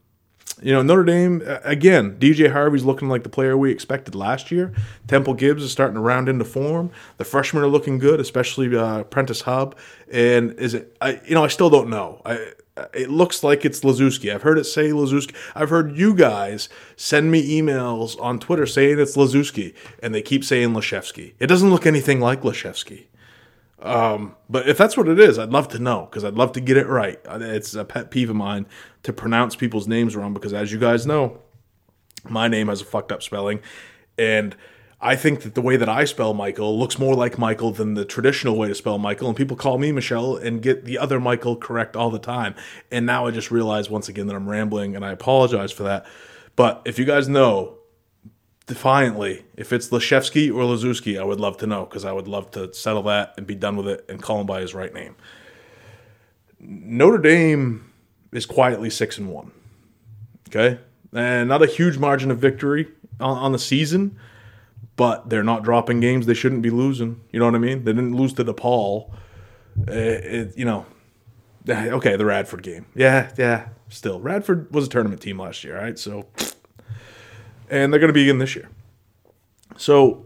[0.61, 4.73] you know, Notre Dame, again, DJ Harvey's looking like the player we expected last year.
[5.07, 6.91] Temple Gibbs is starting to round into form.
[7.17, 9.75] The freshmen are looking good, especially uh, Prentiss Hubb.
[10.11, 12.21] And is it, I, you know, I still don't know.
[12.25, 12.53] I,
[12.93, 14.33] it looks like it's Lazuski.
[14.33, 15.33] I've heard it say Lazuski.
[15.55, 20.43] I've heard you guys send me emails on Twitter saying it's Lazuski, and they keep
[20.43, 21.33] saying Laszewski.
[21.39, 23.05] It doesn't look anything like Laszewski.
[23.81, 26.61] Um, but if that's what it is, I'd love to know because I'd love to
[26.61, 27.19] get it right.
[27.25, 28.65] It's a pet peeve of mine
[29.05, 31.39] to pronounce people's names wrong because, as you guys know,
[32.27, 33.61] my name has a fucked up spelling,
[34.17, 34.55] and
[34.99, 38.05] I think that the way that I spell Michael looks more like Michael than the
[38.05, 41.55] traditional way to spell Michael, and people call me Michelle and get the other Michael
[41.55, 42.55] correct all the time.
[42.91, 46.05] And now I just realize once again that I'm rambling, and I apologize for that.
[46.55, 47.77] But if you guys know
[48.67, 52.49] defiantly if it's Lashevsky or Laszewski, I would love to know because I would love
[52.51, 55.15] to settle that and be done with it and call him by his right name.
[56.59, 57.91] Notre Dame
[58.35, 59.51] is quietly six and one.
[60.49, 60.79] Okay,
[61.13, 62.87] and not a huge margin of victory
[63.19, 64.17] on, on the season,
[64.95, 67.21] but they're not dropping games they shouldn't be losing.
[67.31, 67.83] You know what I mean?
[67.83, 69.11] They didn't lose to DePaul.
[69.87, 70.85] It, it, you know,
[71.67, 72.85] eh, Okay, the Radford game.
[72.95, 73.69] Yeah, yeah.
[73.89, 75.97] Still, Radford was a tournament team last year, right?
[75.97, 76.27] So,
[77.69, 78.69] and they're going to be again this year.
[79.77, 80.25] So,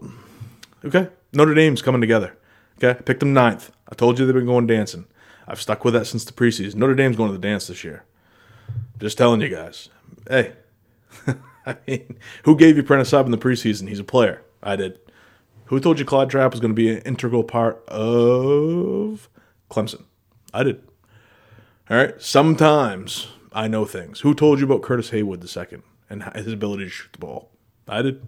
[0.85, 2.35] okay, Notre Dame's coming together.
[2.77, 3.71] Okay, picked them ninth.
[3.91, 5.05] I told you they've been going dancing.
[5.49, 6.75] I've stuck with that since the preseason.
[6.75, 8.05] Notre Dame's going to the dance this year.
[8.99, 9.89] Just telling you guys.
[10.29, 10.53] Hey,
[11.65, 13.89] I mean, who gave you Prentiss Hubb in the preseason?
[13.89, 14.43] He's a player.
[14.61, 14.99] I did.
[15.65, 19.27] Who told you Clyde Trapp was going to be an integral part of
[19.71, 20.03] Clemson?
[20.53, 20.83] I did.
[21.89, 22.21] All right.
[22.21, 24.19] Sometimes I know things.
[24.19, 27.51] Who told you about Curtis Haywood the second and his ability to shoot the ball?
[27.87, 28.21] I did.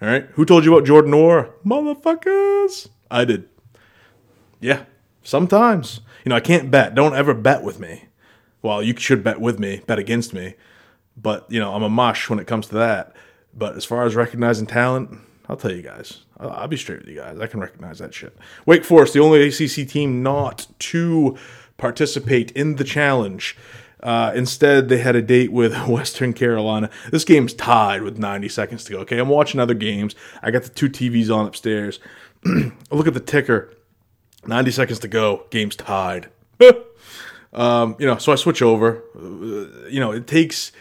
[0.00, 0.26] All right.
[0.32, 1.50] Who told you about Jordan Nwora?
[1.64, 2.88] Motherfuckers.
[3.10, 3.48] I did.
[4.60, 4.84] Yeah.
[5.22, 6.00] Sometimes.
[6.24, 6.94] You know, I can't bet.
[6.94, 8.06] Don't ever bet with me.
[8.62, 10.54] Well, you should bet with me, bet against me.
[11.16, 13.14] But, you know, I'm a mush when it comes to that.
[13.52, 16.24] But as far as recognizing talent, I'll tell you guys.
[16.38, 17.38] I'll, I'll be straight with you guys.
[17.38, 18.36] I can recognize that shit.
[18.66, 21.36] Wake Forest, the only ACC team not to
[21.76, 23.56] participate in the challenge.
[24.02, 26.90] Uh, instead, they had a date with Western Carolina.
[27.10, 28.98] This game's tied with 90 seconds to go.
[29.00, 30.14] Okay, I'm watching other games.
[30.42, 32.00] I got the two TVs on upstairs.
[32.90, 33.73] look at the ticker.
[34.46, 35.44] 90 seconds to go.
[35.50, 36.28] Game's tied.
[37.52, 39.02] um, you know, so I switch over.
[39.16, 40.72] Uh, you know, it takes,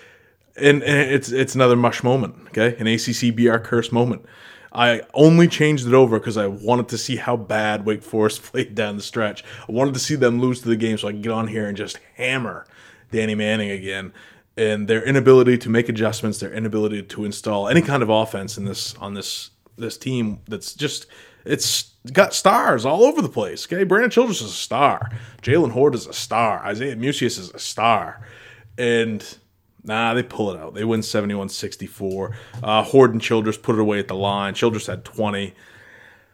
[0.56, 2.36] and, and it's it's another mush moment.
[2.48, 4.26] Okay, an ACC BR curse moment.
[4.74, 8.76] I only changed it over because I wanted to see how bad Wake Forest played
[8.76, 9.44] down the stretch.
[9.68, 11.68] I wanted to see them lose to the game so I could get on here
[11.68, 12.66] and just hammer
[13.12, 14.14] Danny Manning again.
[14.56, 18.66] And their inability to make adjustments, their inability to install any kind of offense in
[18.66, 21.08] this on this this team that's just
[21.46, 23.66] it's got stars all over the place.
[23.66, 25.10] Okay, Brandon Childress is a star.
[25.42, 26.66] Jaylen Hoard is a star.
[26.66, 28.28] Isaiah Mucius is a star.
[28.78, 29.26] And
[29.86, 30.74] Nah, they pull it out.
[30.74, 32.36] They win 71 64.
[32.62, 34.54] Uh, Hoard and Childress put it away at the line.
[34.54, 35.54] Childress had 20.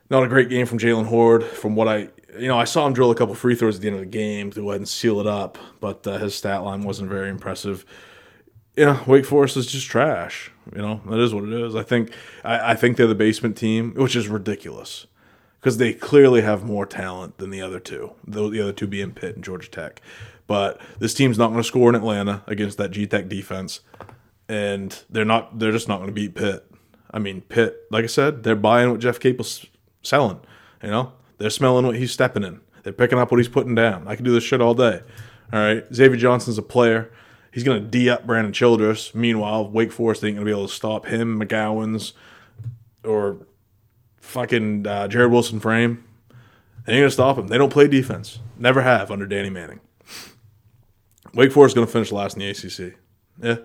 [0.09, 1.43] Not a great game from Jaylen Hoard.
[1.43, 3.87] From what I, you know, I saw him drill a couple free throws at the
[3.87, 6.63] end of the game to go ahead and seal it up, but uh, his stat
[6.63, 7.85] line wasn't very impressive.
[8.75, 10.51] Yeah, Wake Forest is just trash.
[10.75, 11.75] You know, that is what it is.
[11.75, 12.11] I think
[12.43, 15.07] I, I think they're the basement team, which is ridiculous
[15.59, 18.13] because they clearly have more talent than the other two.
[18.25, 20.01] The, the other two being Pitt and Georgia Tech.
[20.47, 23.81] But this team's not going to score in Atlanta against that G Tech defense,
[24.47, 25.59] and they're not.
[25.59, 26.65] They're just not going to beat Pitt.
[27.11, 29.65] I mean, Pitt, like I said, they're buying what Jeff Capel's
[30.01, 30.39] selling.
[30.81, 32.61] You know, they're smelling what he's stepping in.
[32.83, 34.07] They're picking up what he's putting down.
[34.07, 35.01] I can do this shit all day.
[35.51, 37.11] All right, Xavier Johnson's a player.
[37.51, 39.13] He's going to D up Brandon Childress.
[39.13, 42.13] Meanwhile, Wake Forest ain't going to be able to stop him, McGowens,
[43.03, 43.45] or
[44.29, 46.03] fucking uh, Jared Wilson-Frame.
[46.85, 47.47] They ain't going to stop him.
[47.47, 48.39] They don't play defense.
[48.57, 49.79] Never have under Danny Manning.
[51.33, 52.95] Wake Forest is going to finish last in the ACC.
[53.41, 53.57] Yeah.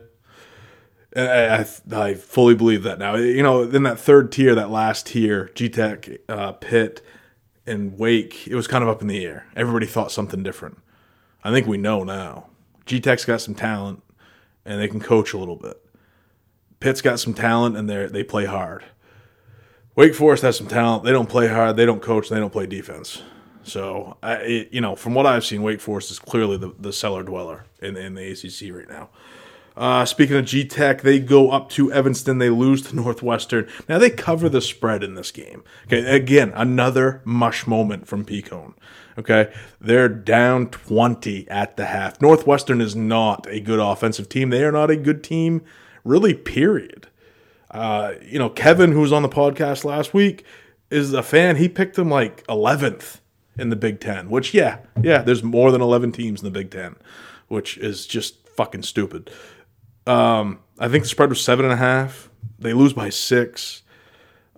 [1.17, 3.15] I, I, I, fully believe that now.
[3.15, 7.03] You know, in that third tier, that last tier, G Tech, uh, Pitt,
[7.67, 9.47] and Wake, it was kind of up in the air.
[9.55, 10.79] Everybody thought something different.
[11.45, 12.49] I think we know now.
[12.85, 14.03] G Tech's got some talent,
[14.65, 15.81] and they can coach a little bit.
[16.81, 18.85] Pitt's got some talent, and they they play hard.
[19.97, 21.05] Wake Forest has some talent.
[21.05, 21.77] They don't play hard.
[21.77, 22.29] They don't coach.
[22.29, 23.23] They don't play defense.
[23.63, 26.93] So, I, it, you know, from what I've seen, Wake Forest is clearly the, the
[26.93, 29.09] cellar dweller in, in the ACC right now.
[29.77, 32.39] Uh, speaking of G Tech, they go up to Evanston.
[32.39, 33.69] They lose to Northwestern.
[33.89, 35.65] Now they cover the spread in this game.
[35.87, 38.75] Okay, again, another mush moment from Picone.
[39.17, 42.21] Okay, they're down 20 at the half.
[42.21, 44.51] Northwestern is not a good offensive team.
[44.51, 45.63] They are not a good team,
[46.05, 47.09] really, period.
[47.75, 50.45] Uh, you know, Kevin, who was on the podcast last week,
[50.91, 51.57] is a fan.
[51.57, 53.19] He picked them like 11th
[53.59, 56.71] in the Big Ten, which, yeah, yeah, there's more than 11 teams in the Big
[56.71, 56.95] Ten,
[57.49, 59.29] which is just fucking stupid.
[60.07, 62.31] Um, I think the spread was seven and a half.
[62.61, 63.83] They lose by six.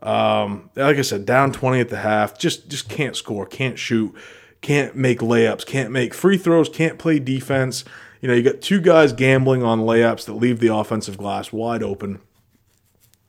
[0.03, 2.39] Um, like I said, down 20 at the half.
[2.39, 4.15] Just, just can't score, can't shoot,
[4.61, 7.83] can't make layups, can't make free throws, can't play defense.
[8.21, 11.83] You know, you got two guys gambling on layups that leave the offensive glass wide
[11.83, 12.21] open.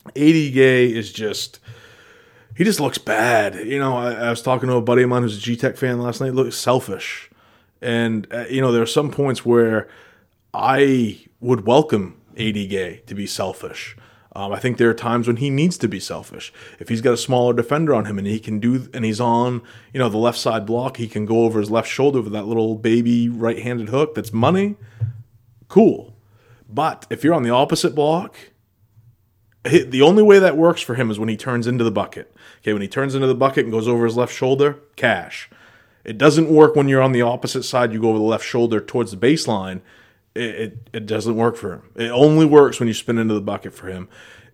[0.10, 1.60] AD Gueye is just
[2.56, 3.56] he just looks bad.
[3.56, 5.78] You know, I, I was talking to a buddy of mine who's a G Tech
[5.78, 6.34] fan last night.
[6.34, 7.30] Looks selfish,
[7.82, 9.88] and uh, you know there are some points where
[10.54, 13.96] I would welcome AD Gueye to be selfish.
[14.36, 16.54] Um, I think there are times when he needs to be selfish.
[16.80, 19.64] If he's got a smaller defender on him and he can do, and he's on,
[19.94, 22.46] you know, the left side block, he can go over his left shoulder with that
[22.46, 24.14] little baby right-handed hook.
[24.14, 24.76] That's money.
[25.70, 26.16] Cool.
[26.70, 28.36] But if you're on the opposite block
[29.68, 32.34] the only way that works for him is when he turns into the bucket.
[32.62, 35.50] Okay, when he turns into the bucket and goes over his left shoulder, cash.
[36.04, 37.92] It doesn't work when you're on the opposite side.
[37.92, 39.82] You go over the left shoulder towards the baseline.
[40.36, 41.90] It, it, it doesn't work for him.
[41.96, 44.08] It only works when you spin into the bucket for him.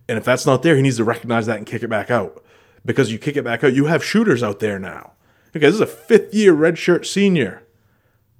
[0.08, 2.42] And if that's not there, he needs to recognize that and kick it back out.
[2.84, 5.12] Because you kick it back out, you have shooters out there now.
[5.50, 7.62] Okay, this is a fifth year redshirt senior.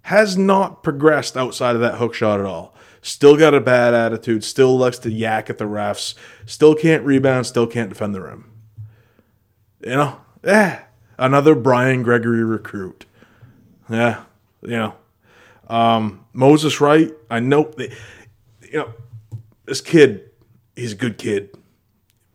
[0.03, 2.75] has not progressed outside of that hook shot at all.
[3.07, 6.15] Still got a bad attitude, still likes to yak at the refs,
[6.47, 8.51] still can't rebound, still can't defend the rim.
[9.81, 10.79] You know, eh,
[11.19, 13.05] another Brian Gregory recruit.
[13.91, 14.25] Yeah,
[14.63, 14.95] you know.
[15.69, 17.93] Um, Moses Wright, I know, they,
[18.63, 18.95] you know,
[19.67, 20.31] this kid,
[20.75, 21.55] he's a good kid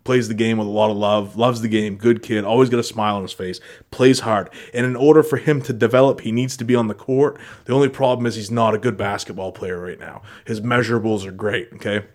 [0.10, 2.80] plays the game with a lot of love, loves the game, good kid, always got
[2.80, 3.60] a smile on his face,
[3.92, 4.50] plays hard.
[4.74, 7.38] And in order for him to develop, he needs to be on the court.
[7.66, 10.24] The only problem is he's not a good basketball player right now.
[10.46, 12.08] His measurables are great, okay?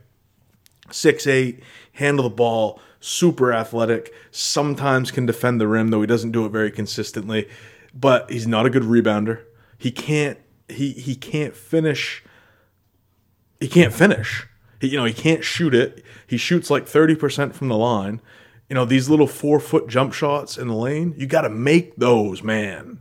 [0.90, 6.32] Six eight, handle the ball, super athletic, sometimes can defend the rim, though he doesn't
[6.32, 7.48] do it very consistently.
[7.94, 9.42] But he's not a good rebounder.
[9.78, 12.24] He can't he he can't finish
[13.60, 14.48] he can't finish.
[14.84, 16.04] He, you know, he can't shoot it.
[16.26, 18.20] He shoots like 30% from the line.
[18.68, 21.96] You know, these little four foot jump shots in the lane, you got to make
[21.96, 22.98] those, man.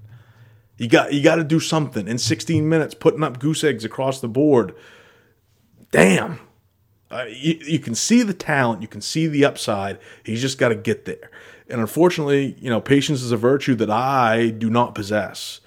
[0.77, 4.19] You got you got to do something in 16 minutes, putting up goose eggs across
[4.19, 4.75] the board.
[5.91, 6.39] Damn,
[7.11, 9.99] uh, you, you can see the talent, you can see the upside.
[10.23, 11.29] He's just got to get there.
[11.69, 15.61] And unfortunately, you know, patience is a virtue that I do not possess.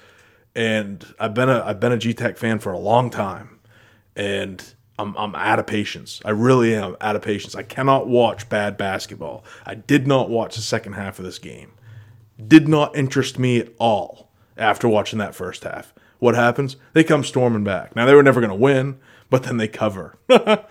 [0.55, 3.61] And I've been a I've been a G Tech fan for a long time,
[4.17, 6.21] and I'm, I'm out of patience.
[6.25, 7.55] I really am out of patience.
[7.55, 9.45] I cannot watch bad basketball.
[9.65, 11.73] I did not watch the second half of this game.
[12.45, 15.93] Did not interest me at all after watching that first half.
[16.19, 16.77] What happens?
[16.93, 17.95] They come storming back.
[17.95, 20.17] Now they were never going to win, but then they cover.
[20.29, 20.67] uh,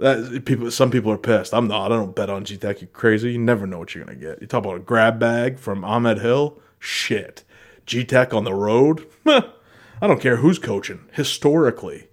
[0.00, 1.54] that, people, some people are pissed.
[1.54, 1.92] I'm not.
[1.92, 2.80] I don't bet on G Tech.
[2.80, 3.32] You crazy?
[3.32, 4.40] You never know what you're going to get.
[4.40, 6.58] You talk about a grab bag from Ahmed Hill.
[6.78, 7.44] Shit.
[7.86, 9.06] G Tech on the road.
[9.26, 11.04] I don't care who's coaching.
[11.12, 12.08] Historically,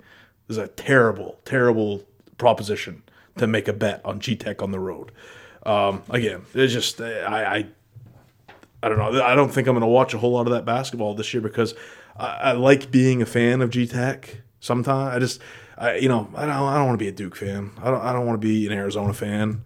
[0.48, 2.04] is a terrible, terrible
[2.38, 3.04] proposition
[3.38, 5.12] to make a bet on G Tech on the road.
[5.64, 7.68] Um, again, it's just I, I,
[8.82, 9.24] I don't know.
[9.24, 11.42] I don't think I'm going to watch a whole lot of that basketball this year
[11.42, 11.74] because
[12.16, 14.42] I, I like being a fan of G Tech.
[14.60, 15.42] Sometimes I just,
[15.78, 17.72] I, you know, I don't, I don't want to be a Duke fan.
[17.82, 19.64] I don't, I don't want to be an Arizona fan.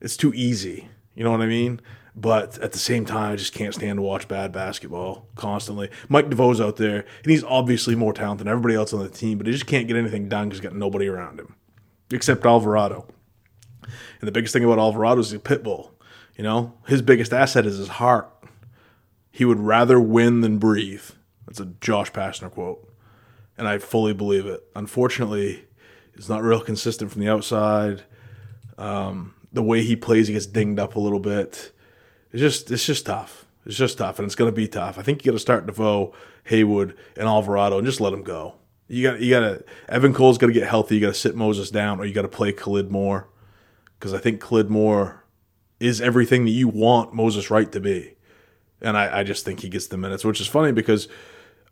[0.00, 0.88] It's too easy.
[1.14, 1.80] You know what I mean?
[2.18, 5.90] But at the same time, I just can't stand to watch bad basketball constantly.
[6.08, 9.36] Mike DeVoe's out there, and he's obviously more talented than everybody else on the team,
[9.36, 11.54] but he just can't get anything done because he's got nobody around him,
[12.10, 13.06] except Alvarado.
[13.82, 15.92] And the biggest thing about Alvarado is he's a pit bull.
[16.36, 18.30] You know, his biggest asset is his heart.
[19.30, 21.04] He would rather win than breathe.
[21.46, 22.90] That's a Josh Pastner quote.
[23.58, 24.64] And I fully believe it.
[24.74, 25.64] Unfortunately,
[26.14, 28.04] it's not real consistent from the outside.
[28.78, 31.72] Um, the way he plays, he gets dinged up a little bit
[32.36, 33.46] it's just it's just tough.
[33.64, 34.98] It's just tough, and it's going to be tough.
[34.98, 36.12] I think you got to start DeVoe,
[36.44, 38.56] Haywood, and Alvarado, and just let them go.
[38.88, 40.96] You got you got to Evan Cole's got to get healthy.
[40.96, 43.28] You got to sit Moses down, or you got to play Khalid Moore,
[43.98, 45.24] because I think Khalid Moore
[45.80, 48.16] is everything that you want Moses Wright to be,
[48.82, 51.08] and I, I just think he gets the minutes, which is funny because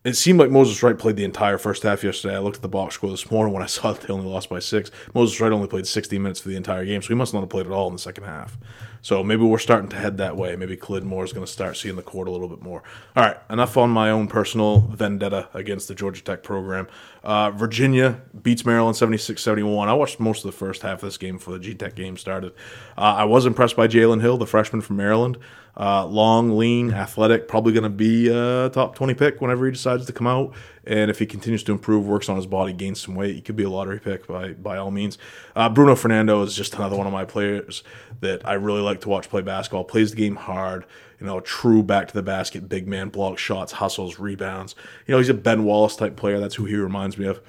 [0.05, 2.37] it seemed like Moses Wright played the entire first half yesterday.
[2.37, 4.51] I looked at the box score this morning when I saw that they only lost
[4.51, 4.91] by six.
[5.15, 7.49] Moses Wright only played 60 minutes for the entire game, so he must not have
[7.49, 8.59] played at all in the second half.
[9.01, 10.57] So maybe we're starting to head that way.
[10.57, 12.83] Maybe Khalid Moore is going to start seeing the court a little bit more.
[13.15, 16.89] All right, enough on my own personal vendetta against the Georgia Tech program.
[17.23, 19.89] Uh, Virginia beats Maryland 76 71.
[19.89, 22.17] I watched most of the first half of this game before the G Tech game
[22.17, 22.53] started.
[22.97, 25.37] Uh, I was impressed by Jalen Hill, the freshman from Maryland.
[25.77, 30.07] Uh, long, lean, athletic, probably going to be a top 20 pick whenever he decides
[30.07, 30.55] to come out.
[30.87, 33.57] And if he continues to improve, works on his body, gains some weight, he could
[33.57, 35.19] be a lottery pick by by all means.
[35.57, 37.83] Uh, Bruno Fernando is just another one of my players
[38.21, 39.85] that I really like to watch play basketball.
[39.85, 40.85] Plays the game hard,
[41.19, 44.77] you know, true back to the basket, big man, block shots, hustles, rebounds.
[45.07, 46.39] You know, he's a Ben Wallace type player.
[46.39, 47.41] That's who he reminds me of.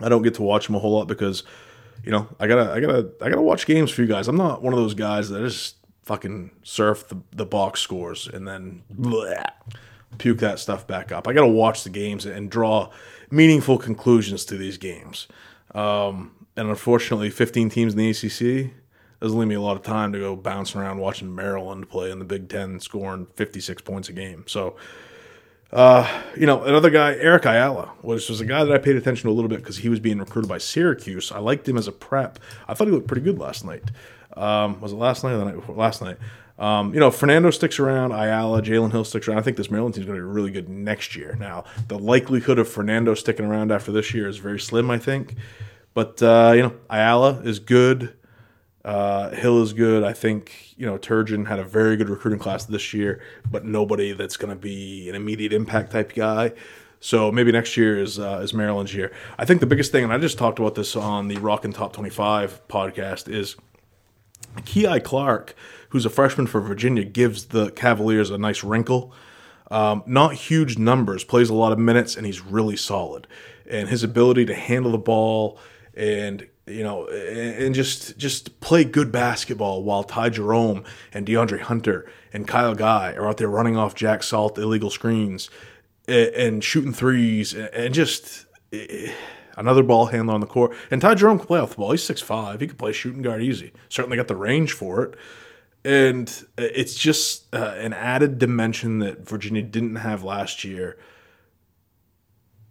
[0.00, 1.44] I don't get to watch him a whole lot because,
[2.02, 4.28] you know, I gotta, I gotta, I gotta watch games for you guys.
[4.28, 8.46] I'm not one of those guys that just fucking surf the, the box scores and
[8.46, 9.44] then bleh,
[10.18, 11.26] puke that stuff back up.
[11.26, 12.90] I got to watch the games and draw
[13.30, 15.26] meaningful conclusions to these games.
[15.74, 18.72] Um, and unfortunately, 15 teams in the ACC
[19.20, 22.18] doesn't leave me a lot of time to go bouncing around watching Maryland play in
[22.18, 24.44] the Big Ten, scoring 56 points a game.
[24.46, 24.76] So,
[25.72, 29.28] uh, you know, another guy, Eric Ayala, was, was a guy that I paid attention
[29.28, 31.32] to a little bit because he was being recruited by Syracuse.
[31.32, 32.38] I liked him as a prep.
[32.68, 33.90] I thought he looked pretty good last night.
[34.36, 35.74] Um, was it last night or the night before?
[35.74, 36.16] Last night.
[36.58, 39.38] Um, you know, Fernando sticks around, Ayala, Jalen Hill sticks around.
[39.38, 41.36] I think this Maryland team is going to be really good next year.
[41.38, 45.34] Now, the likelihood of Fernando sticking around after this year is very slim, I think.
[45.94, 48.14] But, uh, you know, Ayala is good.
[48.84, 50.04] Uh, Hill is good.
[50.04, 53.20] I think, you know, Turgeon had a very good recruiting class this year,
[53.50, 56.52] but nobody that's going to be an immediate impact type guy.
[57.00, 59.12] So maybe next year is uh, is Maryland's year.
[59.38, 61.92] I think the biggest thing, and I just talked about this on the Rockin' Top
[61.92, 63.56] 25 podcast, is–
[64.62, 65.54] Kihei Clark,
[65.90, 69.12] who's a freshman for Virginia, gives the Cavaliers a nice wrinkle.
[69.70, 73.26] Um, not huge numbers, plays a lot of minutes, and he's really solid.
[73.68, 75.58] And his ability to handle the ball
[75.94, 82.10] and you know, and just just play good basketball while Ty Jerome and DeAndre Hunter
[82.32, 85.50] and Kyle Guy are out there running off Jack Salt illegal screens
[86.08, 88.46] and, shooting threes and just
[89.56, 90.76] another ball handler on the court.
[90.90, 91.92] And Ty Jerome can play off the ball.
[91.92, 92.60] He's six five.
[92.60, 93.72] He can play shooting guard easy.
[93.88, 95.18] Certainly got the range for it.
[95.84, 100.98] And it's just uh, an added dimension that Virginia didn't have last year.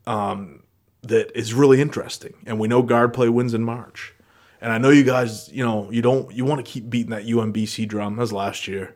[0.08, 0.64] Um,
[1.04, 2.34] that is really interesting.
[2.46, 4.14] And we know guard play wins in March.
[4.62, 7.26] And I know you guys, you know, you don't you want to keep beating that
[7.26, 8.20] UMBC drum.
[8.20, 8.96] as last year.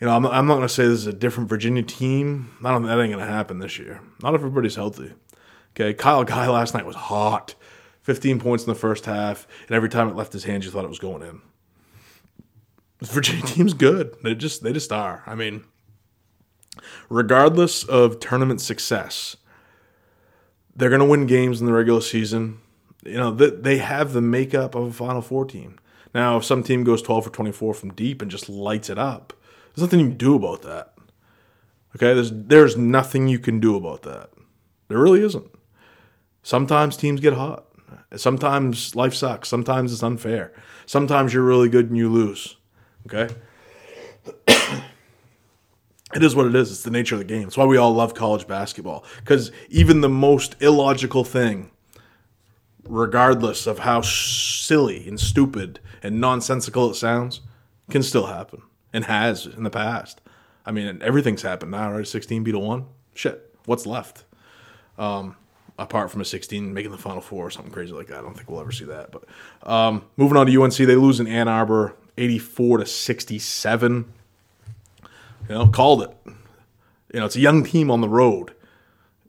[0.00, 2.52] You know, I'm, I'm not going to say this is a different Virginia team.
[2.64, 2.84] I don't.
[2.84, 4.00] That ain't going to happen this year.
[4.22, 5.12] Not everybody's healthy.
[5.78, 7.54] Okay, Kyle Guy last night was hot.
[8.02, 10.84] 15 points in the first half, and every time it left his hands, you thought
[10.84, 11.42] it was going in.
[13.00, 14.16] The Virginia team's good.
[14.22, 15.22] They just they just are.
[15.26, 15.64] I mean,
[17.10, 19.36] regardless of tournament success,
[20.74, 22.60] they're going to win games in the regular season.
[23.04, 25.78] You know, they have the makeup of a Final Four team.
[26.14, 29.34] Now, if some team goes 12 for 24 from deep and just lights it up,
[29.74, 30.94] there's nothing you can do about that.
[31.94, 34.30] Okay, there's there's nothing you can do about that.
[34.88, 35.57] There really isn't.
[36.48, 37.66] Sometimes teams get hot.
[38.16, 39.50] Sometimes life sucks.
[39.50, 40.54] Sometimes it's unfair.
[40.86, 42.56] Sometimes you're really good and you lose.
[43.04, 43.34] Okay?
[44.48, 46.70] it is what it is.
[46.70, 47.48] It's the nature of the game.
[47.48, 49.04] It's why we all love college basketball.
[49.18, 51.70] Because even the most illogical thing,
[52.88, 57.42] regardless of how silly and stupid and nonsensical it sounds,
[57.90, 60.22] can still happen and has in the past.
[60.64, 62.08] I mean, everything's happened now, right?
[62.08, 62.86] 16 beat a 1.
[63.12, 63.54] Shit.
[63.66, 64.24] What's left?
[64.96, 65.36] Um,
[65.78, 68.18] apart from a 16 making the Final Four or something crazy like that.
[68.18, 69.10] I don't think we'll ever see that.
[69.12, 69.24] But
[69.62, 74.12] um, moving on to UNC, they lose in Ann Arbor 84 to 67.
[75.48, 76.16] You know, called it.
[77.14, 78.52] You know, it's a young team on the road.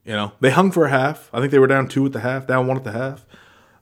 [0.04, 1.30] You know, they hung for a half.
[1.32, 3.26] I think they were down two at the half, down one at the half.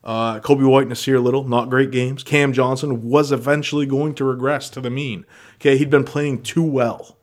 [0.04, 2.24] Uh, Coby White, Nassir Little, not great games.
[2.24, 5.26] Cam Johnson was eventually going to regress to the mean.
[5.56, 7.18] Okay, he'd been playing too well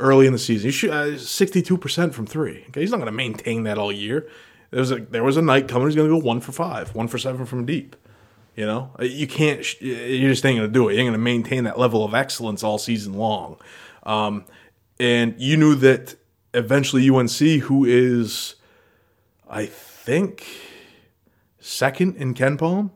[0.00, 0.68] early in the season.
[0.68, 2.64] He shoot uh, sixty-two percent from three.
[2.68, 4.28] Okay, he's not going to maintain that all year.
[4.70, 5.88] There was a there was a night coming.
[5.88, 7.96] He's going to go one for five, one for seven from deep.
[8.56, 9.80] You know, you can't.
[9.80, 10.94] You just ain't going to do it.
[10.94, 13.56] You ain't going to maintain that level of excellence all season long.
[14.04, 14.44] Um,
[15.00, 16.14] and you knew that
[16.52, 18.54] eventually UNC, who is,
[19.48, 20.46] I think,
[21.58, 22.90] second in KenPom,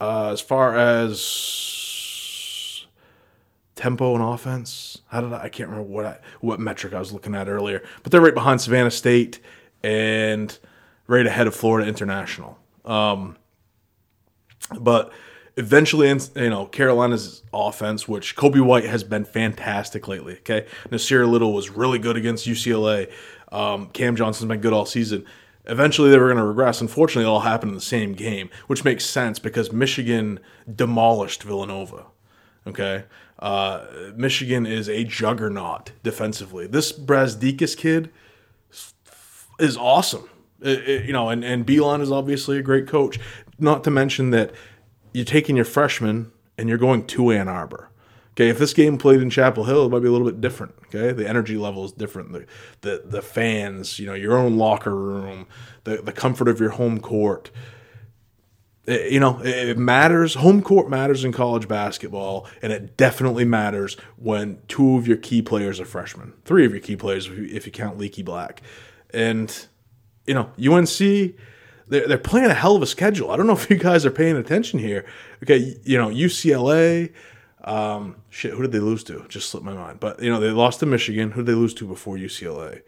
[0.00, 2.84] uh, as far as
[3.74, 5.00] tempo and offense.
[5.08, 5.44] How did I?
[5.44, 8.34] I can't remember what I, what metric I was looking at earlier, but they're right
[8.34, 9.40] behind Savannah State
[9.82, 10.58] and
[11.06, 12.58] right ahead of Florida International.
[12.84, 13.36] Um,
[14.78, 15.12] but
[15.56, 20.34] eventually, you know, Carolina's offense, which Coby White has been fantastic lately.
[20.38, 23.10] Okay, Nassir Little was really good against UCLA.
[23.50, 25.24] Um, Cam Johnson's been good all season.
[25.66, 26.80] Eventually, they were going to regress.
[26.80, 30.40] Unfortunately, it all happened in the same game, which makes sense because Michigan
[30.74, 32.06] demolished Villanova.
[32.66, 33.04] Okay,
[33.38, 36.66] uh, Michigan is a juggernaut defensively.
[36.66, 38.10] This Brazdeikis kid
[39.62, 40.28] is awesome.
[40.60, 43.18] It, it, you know, and, and Beilein is obviously a great coach.
[43.58, 44.52] Not to mention that
[45.12, 47.90] you're taking your freshman and you're going to Ann Arbor.
[48.32, 50.74] Okay, if this game played in Chapel Hill, it might be a little bit different.
[50.86, 52.32] Okay, the energy level is different.
[52.32, 52.46] The
[52.80, 55.46] the the fans, you know, your own locker room,
[55.84, 57.50] the the comfort of your home court.
[58.86, 60.34] It, you know, it matters.
[60.34, 65.42] Home court matters in college basketball, and it definitely matters when two of your key
[65.42, 68.62] players are freshmen, three of your key players if you, if you count Leaky Black,
[69.12, 69.66] and
[70.26, 71.34] you know, UNC
[71.92, 73.30] they're, they're playing a hell of a schedule.
[73.30, 75.04] I don't know if you guys are paying attention here.
[75.42, 77.12] Okay, you know, UCLA,
[77.64, 79.24] um, shit, who did they lose to?
[79.28, 80.00] Just slipped my mind.
[80.00, 81.32] But, you know, they lost to Michigan.
[81.32, 82.82] Who did they lose to before UCLA?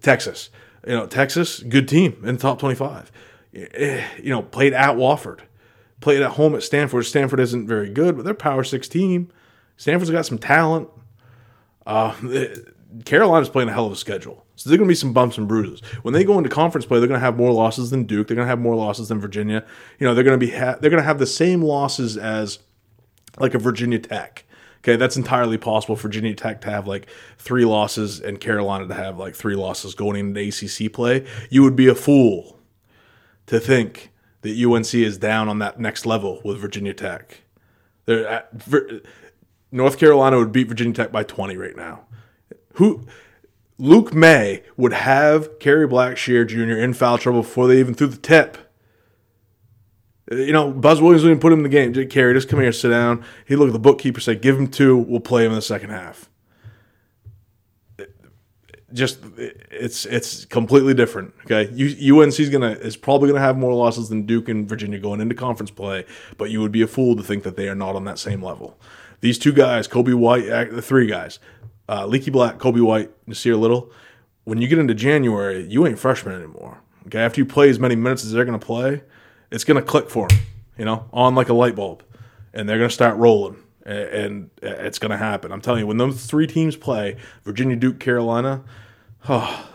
[0.00, 0.50] Texas.
[0.86, 3.10] You know, Texas, good team in the top 25.
[3.54, 5.40] Eh, you know, played at Wofford,
[6.00, 7.04] played at home at Stanford.
[7.04, 9.30] Stanford isn't very good, but they're power six team.
[9.76, 10.88] Stanford's got some talent.
[11.86, 12.14] Uh,
[13.04, 14.41] Carolina's playing a hell of a schedule.
[14.56, 15.80] So there's going to be some bumps and bruises.
[16.02, 18.28] When they go into conference play, they're going to have more losses than Duke.
[18.28, 19.64] They're going to have more losses than Virginia.
[19.98, 22.58] You know, they're going to be ha- they're going to have the same losses as
[23.38, 24.44] like a Virginia Tech.
[24.78, 27.06] Okay, that's entirely possible for Virginia Tech to have like
[27.38, 31.24] three losses and Carolina to have like three losses going into ACC play.
[31.50, 32.58] You would be a fool
[33.46, 34.10] to think
[34.42, 37.42] that UNC is down on that next level with Virginia Tech.
[38.08, 38.50] At,
[39.70, 42.04] North Carolina would beat Virginia Tech by 20 right now.
[42.74, 43.06] Who
[43.82, 46.78] Luke Maye would have Kerry Blackshear Jr.
[46.78, 48.56] in foul trouble before they even threw the tip.
[50.30, 51.92] You know, Buzz Williams didn't put him in the game.
[52.08, 53.24] Kerry, just come here, sit down.
[53.44, 54.96] He looked at the bookkeeper, said, "Give him two.
[54.96, 56.30] We'll play him in the second half."
[58.92, 61.34] just it's it's completely different.
[61.44, 65.20] Okay, UNC is gonna is probably gonna have more losses than Duke and Virginia going
[65.20, 66.04] into conference play,
[66.38, 68.44] but you would be a fool to think that they are not on that same
[68.44, 68.78] level.
[69.20, 71.38] These two guys, Coby White, the three guys,
[71.92, 73.92] uh, Leaky Black, Coby White, Nassir Little.
[74.44, 76.80] When you get into January, you ain't freshman anymore.
[77.06, 79.02] Okay, after you play as many minutes as they're gonna play,
[79.50, 80.38] it's gonna click for them.
[80.78, 82.02] You know, on like a light bulb,
[82.54, 85.52] and they're gonna start rolling and it's going to happen.
[85.52, 88.62] I'm telling you, when those three teams play, Virginia, Duke, Carolina,
[89.28, 89.68] oh,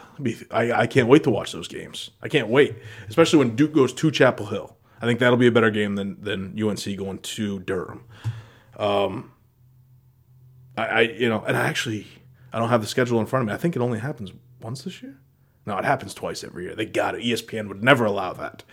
[0.51, 2.11] I, I can't wait to watch those games.
[2.21, 2.75] I can't wait,
[3.09, 4.75] especially when Duke goes to Chapel Hill.
[5.01, 8.03] I think that'll be a better game than than UNC going to Durham.
[8.77, 9.31] Um,
[10.77, 12.07] I, I you know, and I actually
[12.53, 13.53] I don't have the schedule in front of me.
[13.53, 15.17] I think it only happens once this year.
[15.65, 16.75] No, it happens twice every year.
[16.75, 17.23] They got it.
[17.23, 18.63] ESPN would never allow that.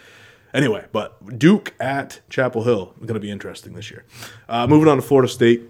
[0.55, 4.05] Anyway, but Duke at Chapel Hill is going to be interesting this year.
[4.48, 5.62] Uh, moving on to Florida State.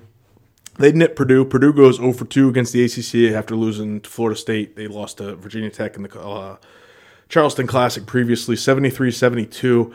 [0.78, 1.46] They nip Purdue.
[1.46, 4.76] Purdue goes 0 for 2 against the ACC after losing to Florida State.
[4.76, 6.56] They lost to Virginia Tech in the uh,
[7.30, 9.94] Charleston Classic previously, 73 72.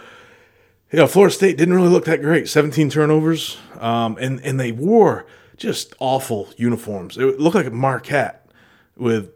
[0.91, 2.49] You know, Florida State didn't really look that great.
[2.49, 3.57] 17 turnovers.
[3.79, 5.27] Um, and, and they wore
[5.59, 7.17] just awful uniforms.
[7.17, 8.49] It looked like a Marquette
[8.95, 9.31] with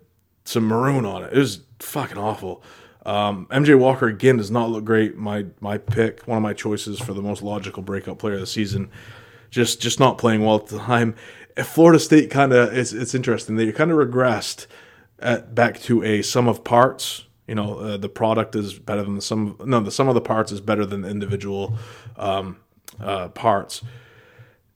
[0.45, 1.33] some maroon on it.
[1.33, 2.63] It was fucking awful.
[3.05, 5.17] Um, MJ Walker again does not look great.
[5.17, 8.47] My my pick, one of my choices for the most logical breakout player of the
[8.47, 8.89] season,
[9.49, 11.15] just just not playing well at the time.
[11.57, 13.57] Florida State kind of it's it's interesting.
[13.57, 14.67] They kind of regressed
[15.19, 17.25] at, back to a sum of parts.
[17.47, 19.57] You know, uh, the product is better than the sum.
[19.65, 21.77] No, the sum of the parts is better than the individual
[22.15, 22.57] um,
[23.01, 23.83] uh, parts.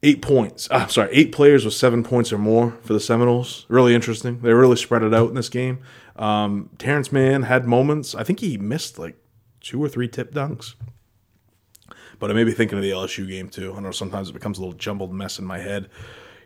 [0.04, 0.68] Eight points.
[0.70, 3.66] Uh, sorry, eight players with seven points or more for the Seminoles.
[3.68, 4.40] Really interesting.
[4.42, 5.80] They really spread it out in this game.
[6.16, 8.14] Um, Terance Mann had moments.
[8.14, 9.18] I think he missed like
[9.60, 10.76] two or three tip dunks.
[12.20, 13.74] But I may be thinking of the LSU game too.
[13.76, 15.90] I know sometimes it becomes a little jumbled mess in my head.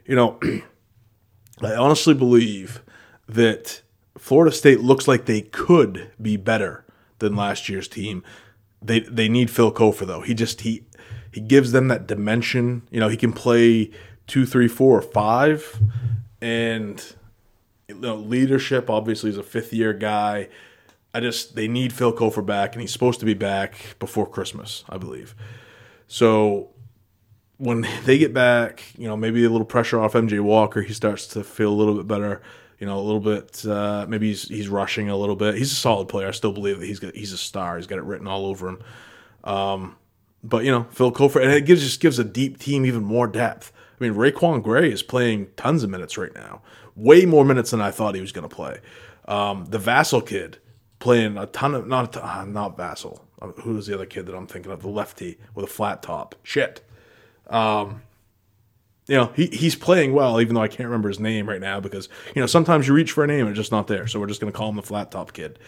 [0.06, 0.40] You know,
[1.62, 2.82] I honestly believe
[3.28, 3.82] that
[4.18, 6.86] Florida State looks like they could be better
[7.20, 8.24] than last year's team.
[8.82, 10.22] They they need Phil Cofer though.
[10.22, 10.86] He just he
[11.32, 12.84] he gives them that dimension.
[12.92, 13.92] You know, he can play
[14.28, 15.80] two, three, four, or five,
[16.42, 17.04] and
[17.88, 18.90] you know, leadership.
[18.90, 20.50] Obviously, he's a fifth year guy.
[21.14, 24.84] I just they need Phil Cofer back, and he's supposed to be back before Christmas,
[24.90, 25.36] I believe.
[26.08, 26.70] So
[27.58, 31.28] when they get back, you know, maybe a little pressure off MJ Walker, he starts
[31.28, 32.42] to feel a little bit better.
[32.80, 33.64] You know, a little bit.
[33.64, 35.56] Uh, maybe he's he's rushing a little bit.
[35.56, 36.28] He's a solid player.
[36.28, 37.78] I still believe that he's got, he's a star.
[37.78, 38.80] He's got it written all over him.
[39.44, 39.98] Um,
[40.44, 43.28] but you know, Phil Cofer, and it gives just gives a deep team even more
[43.28, 43.72] depth.
[44.00, 46.62] I mean, RaiQuan Gray is playing tons of minutes right now
[46.96, 48.80] way more minutes than I thought he was going to play.
[49.28, 50.58] Um, the Vassell kid
[51.00, 53.22] playing a ton of not ton, uh, not Vassell.
[53.42, 54.82] Uh, who's the other kid that I'm thinking of?
[54.82, 56.36] The lefty with a flat top.
[56.44, 56.84] Shit.
[57.48, 58.04] Um,
[59.08, 61.80] you know, he, he's playing well, even though I can't remember his name right now
[61.80, 64.08] because, you know, sometimes you reach for a name and it's just not there.
[64.08, 65.60] So we're just going to call him the flat top kid.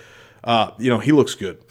[0.43, 1.63] Uh, you know, he looks good.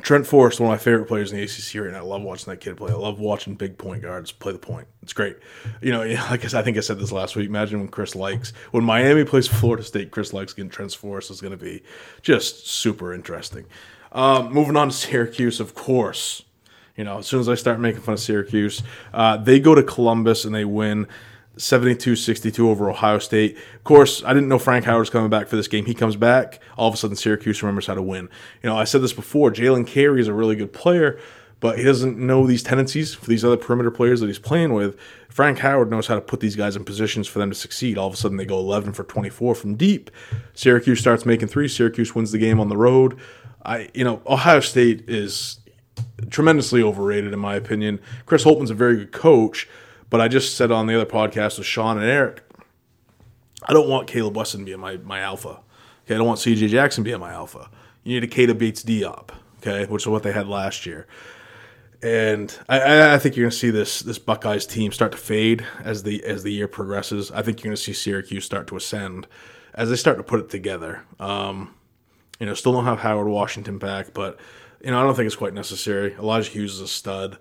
[0.00, 1.98] Trent Forrest, one of my favorite players in the ACC right now.
[1.98, 2.90] I love watching that kid play.
[2.90, 4.88] I love watching big point guards play the point.
[5.02, 5.36] It's great.
[5.82, 7.46] You know, I guess I think I said this last week.
[7.46, 11.40] Imagine when Chris Lykes when Miami plays Florida State, Chris Lykes against Trent Forrest is
[11.40, 11.82] going to be
[12.22, 13.66] just super interesting.
[14.12, 16.42] Um, moving on to Syracuse, of course.
[16.96, 18.82] You know, as soon as I start making fun of Syracuse,
[19.14, 21.06] uh, they go to Columbus and they win
[21.56, 23.56] 72 62 over Ohio State.
[23.74, 25.84] Of course, I didn't know Frank Howard was coming back for this game.
[25.84, 26.60] He comes back.
[26.76, 28.28] All of a sudden, Syracuse remembers how to win.
[28.62, 31.18] You know, I said this before Jalen Carey is a really good player,
[31.60, 34.98] but he doesn't know these tendencies for these other perimeter players that he's playing with.
[35.28, 37.98] Frank Howard knows how to put these guys in positions for them to succeed.
[37.98, 40.10] All of a sudden, they go 11 for 24 from deep.
[40.54, 41.68] Syracuse starts making three.
[41.68, 43.18] Syracuse wins the game on the road.
[43.64, 45.60] I, you know, Ohio State is
[46.30, 48.00] tremendously overrated in my opinion.
[48.26, 49.68] Chris Holtmann's a very good coach
[50.12, 52.42] but I just said on the other podcast with Sean and Eric,
[53.66, 55.60] I don't want Caleb Wesson being my, my alpha.
[56.04, 57.70] Okay, I don't want CJ Jackson being my alpha.
[58.04, 61.06] You need a Keita Bates Diop, okay, which is what they had last year.
[62.02, 65.64] And I, I think you're going to see this this Buckeyes team start to fade
[65.82, 67.30] as the as the year progresses.
[67.30, 69.26] I think you're going to see Syracuse start to ascend
[69.72, 71.04] as they start to put it together.
[71.20, 71.74] Um,
[72.38, 74.38] you know, still don't have Howard Washington back, but
[74.84, 76.12] you know I don't think it's quite necessary.
[76.16, 77.38] Elijah Hughes is a stud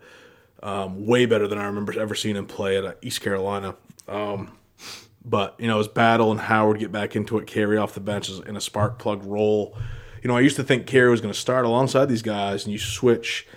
[0.63, 3.75] um, way better than I remember ever seeing him play at uh, East Carolina.
[4.07, 4.57] Um,
[5.23, 8.29] but you know, as Battle and Howard get back into it, Carey off the bench
[8.29, 9.77] is in a spark plug role.
[10.23, 12.71] You know, I used to think Carey was going to start alongside these guys, and
[12.71, 13.47] you switch,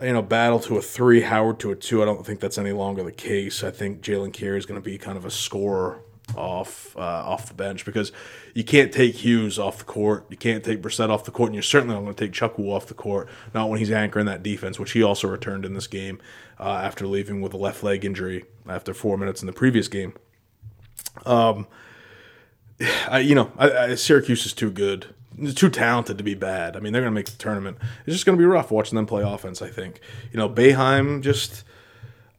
[0.00, 2.02] you know, Battle to a three, Howard to a two.
[2.02, 3.64] I don't think that's any longer the case.
[3.64, 6.00] I think Jalen Carey is going to be kind of a scorer
[6.36, 8.12] off uh, off the bench because
[8.54, 11.54] you can't take Hughes off the court, you can't take Brissett off the court, and
[11.54, 13.28] you're certainly not going to take Chukwu off the court.
[13.54, 16.20] Not when he's anchoring that defense, which he also returned in this game
[16.58, 20.14] uh, after leaving with a left leg injury after four minutes in the previous game.
[21.24, 21.66] Um,
[23.08, 25.14] I, you know, I, I, Syracuse is too good,
[25.54, 26.76] too talented to be bad.
[26.76, 27.78] I mean, they're going to make the tournament.
[28.06, 29.62] It's just going to be rough watching them play offense.
[29.62, 30.00] I think.
[30.32, 31.64] You know, Boeheim just.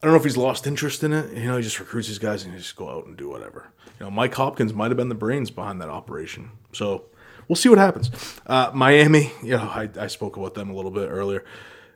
[0.01, 1.35] I don't know if he's lost interest in it.
[1.35, 3.67] You know, he just recruits these guys and he just go out and do whatever.
[3.99, 6.51] You know, Mike Hopkins might have been the brains behind that operation.
[6.71, 7.05] So
[7.47, 8.09] we'll see what happens.
[8.45, 11.43] Uh, Miami, you know, I, I spoke about them a little bit earlier.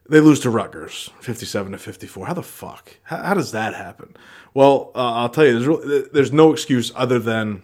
[0.09, 2.25] They lose to Rutgers, fifty-seven to fifty-four.
[2.25, 2.97] How the fuck?
[3.03, 4.17] How, how does that happen?
[4.53, 7.63] Well, uh, I'll tell you, there's really, there's no excuse other than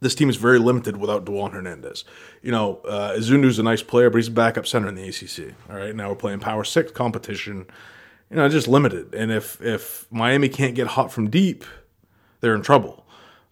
[0.00, 2.04] this team is very limited without Dewan Hernandez.
[2.42, 5.54] You know, uh, Izundu's a nice player, but he's a backup center in the ACC.
[5.70, 7.66] All right, now we're playing Power Six competition.
[8.28, 9.14] You know, just limited.
[9.14, 11.64] And if if Miami can't get hot from deep,
[12.40, 13.06] they're in trouble.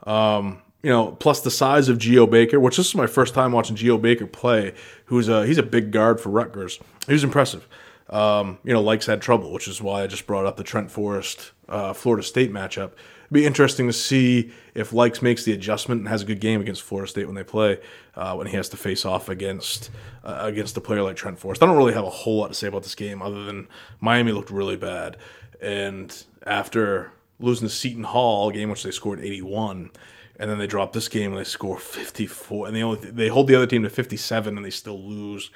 [0.04, 3.52] Um, you know, plus the size of Geo Baker, which this is my first time
[3.52, 4.74] watching Geo Baker play.
[5.06, 6.78] Who's a he's a big guard for Rutgers.
[7.06, 7.66] He was impressive.
[8.08, 10.90] Um, you know, Lykes had trouble, which is why I just brought up the Trent
[10.90, 12.92] Forrest uh, Florida State matchup
[13.28, 16.62] It'd be interesting to see if Lykes makes the adjustment and has a good game
[16.62, 17.78] against Florida State when they play,
[18.16, 19.90] uh, when he has to face off against
[20.24, 21.62] uh, against a player like Trent Forrest.
[21.62, 23.68] I don't really have a whole lot to say about this game other than
[24.00, 25.18] Miami looked really bad,
[25.60, 29.90] and after losing to Seton Hall, game which they scored 81,
[30.38, 33.48] and then they drop this game and they score 54, and they only they hold
[33.48, 35.50] the other team to 57 and they still lose.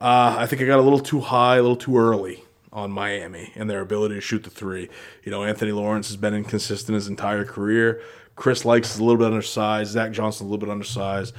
[0.00, 2.42] Uh, I think I got a little too high, a little too early
[2.72, 4.88] on Miami and their ability to shoot the three.
[5.22, 8.02] You know, Anthony Lawrence has been inconsistent his entire career.
[8.36, 9.92] Chris Lykes is a little bit undersized.
[9.92, 11.34] Zach Johnson a little bit undersized.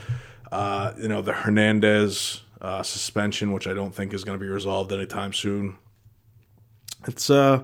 [0.52, 4.50] Uh, you know, the Hernandez uh, suspension, which I don't think is going to be
[4.50, 5.76] resolved anytime soon.
[7.06, 7.64] It's uh,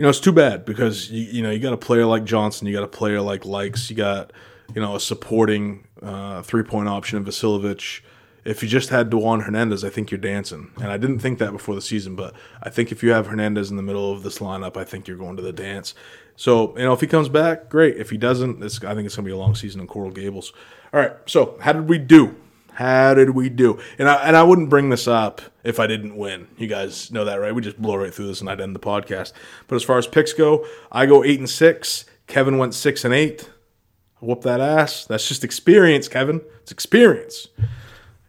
[0.00, 2.66] you know, it's too bad because you, you know you got a player like Johnson,
[2.66, 4.32] you got a player like Lykes, you got
[4.74, 8.00] you know a supporting uh, three point option in Vasiljevic
[8.42, 10.70] if you just had Dewan Hernandez, I think you're dancing.
[10.76, 13.70] And I didn't think that before the season, but I think if you have Hernandez
[13.70, 15.94] in the middle of this lineup, I think you're going to the dance.
[16.36, 17.98] So, you know, if he comes back, great.
[17.98, 20.54] If he doesn't, I think it's going to be a long season in Coral Gables.
[20.94, 22.34] All right, so how did we do?
[22.80, 23.78] How did we do?
[23.98, 26.48] And I, and I wouldn't bring this up if I didn't win.
[26.56, 27.54] You guys know that, right?
[27.54, 29.34] We just blow right through this and I'd end the podcast.
[29.66, 32.06] But as far as picks go, I go eight and six.
[32.26, 33.50] Kevin went six and eight.
[34.20, 35.04] Whoop that ass.
[35.04, 36.40] That's just experience, Kevin.
[36.62, 37.48] It's experience.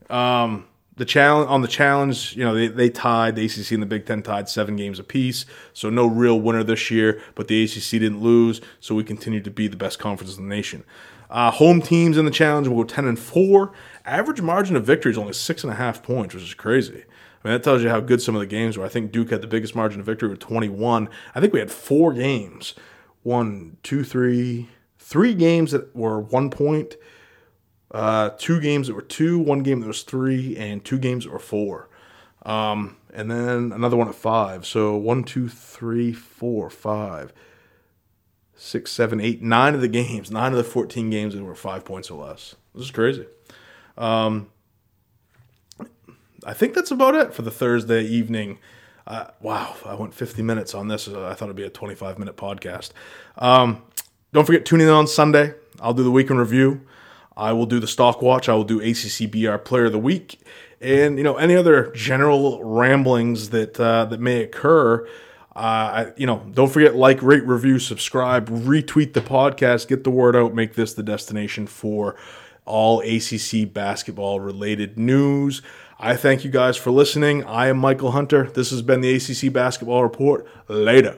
[0.09, 3.85] Um, the challenge on the challenge, you know, they, they tied the ACC and the
[3.87, 7.21] Big Ten tied seven games apiece, so no real winner this year.
[7.35, 10.53] But the ACC didn't lose, so we continue to be the best conference in the
[10.53, 10.83] nation.
[11.29, 13.71] Uh, home teams in the challenge will go ten and four.
[14.05, 17.03] Average margin of victory is only six and a half points, which is crazy.
[17.43, 18.85] I mean, that tells you how good some of the games were.
[18.85, 21.09] I think Duke had the biggest margin of victory with 21.
[21.33, 22.75] I think we had four games,
[23.23, 26.95] one, two, three, three games that were one point
[27.93, 31.31] uh, two games that were two, one game that was three, and two games that
[31.31, 31.89] were four.
[32.43, 34.65] Um, and then another one at five.
[34.65, 37.33] So one, two, three, four, five,
[38.55, 41.83] six, seven, eight, nine of the games, nine of the 14 games that were five
[41.83, 42.55] points or less.
[42.73, 43.27] This is crazy.
[44.01, 44.49] Um,
[46.43, 48.57] I think that's about it for the Thursday evening.
[49.05, 51.07] Uh, wow, I went 50 minutes on this.
[51.07, 52.91] I thought it'd be a 25 minute podcast.
[53.37, 53.83] Um,
[54.33, 55.53] don't forget, tuning in on Sunday.
[55.79, 56.81] I'll do the weekend review.
[57.37, 58.49] I will do the stock watch.
[58.49, 60.39] I will do ACCBR Player of the Week,
[60.79, 65.07] and you know any other general ramblings that uh, that may occur.
[65.55, 70.35] Uh, you know, don't forget like, rate, review, subscribe, retweet the podcast, get the word
[70.35, 72.15] out, make this the destination for
[72.71, 75.61] all ACC basketball related news.
[75.99, 77.43] I thank you guys for listening.
[77.43, 78.49] I am Michael Hunter.
[78.49, 80.47] This has been the ACC Basketball Report.
[80.67, 81.17] Later.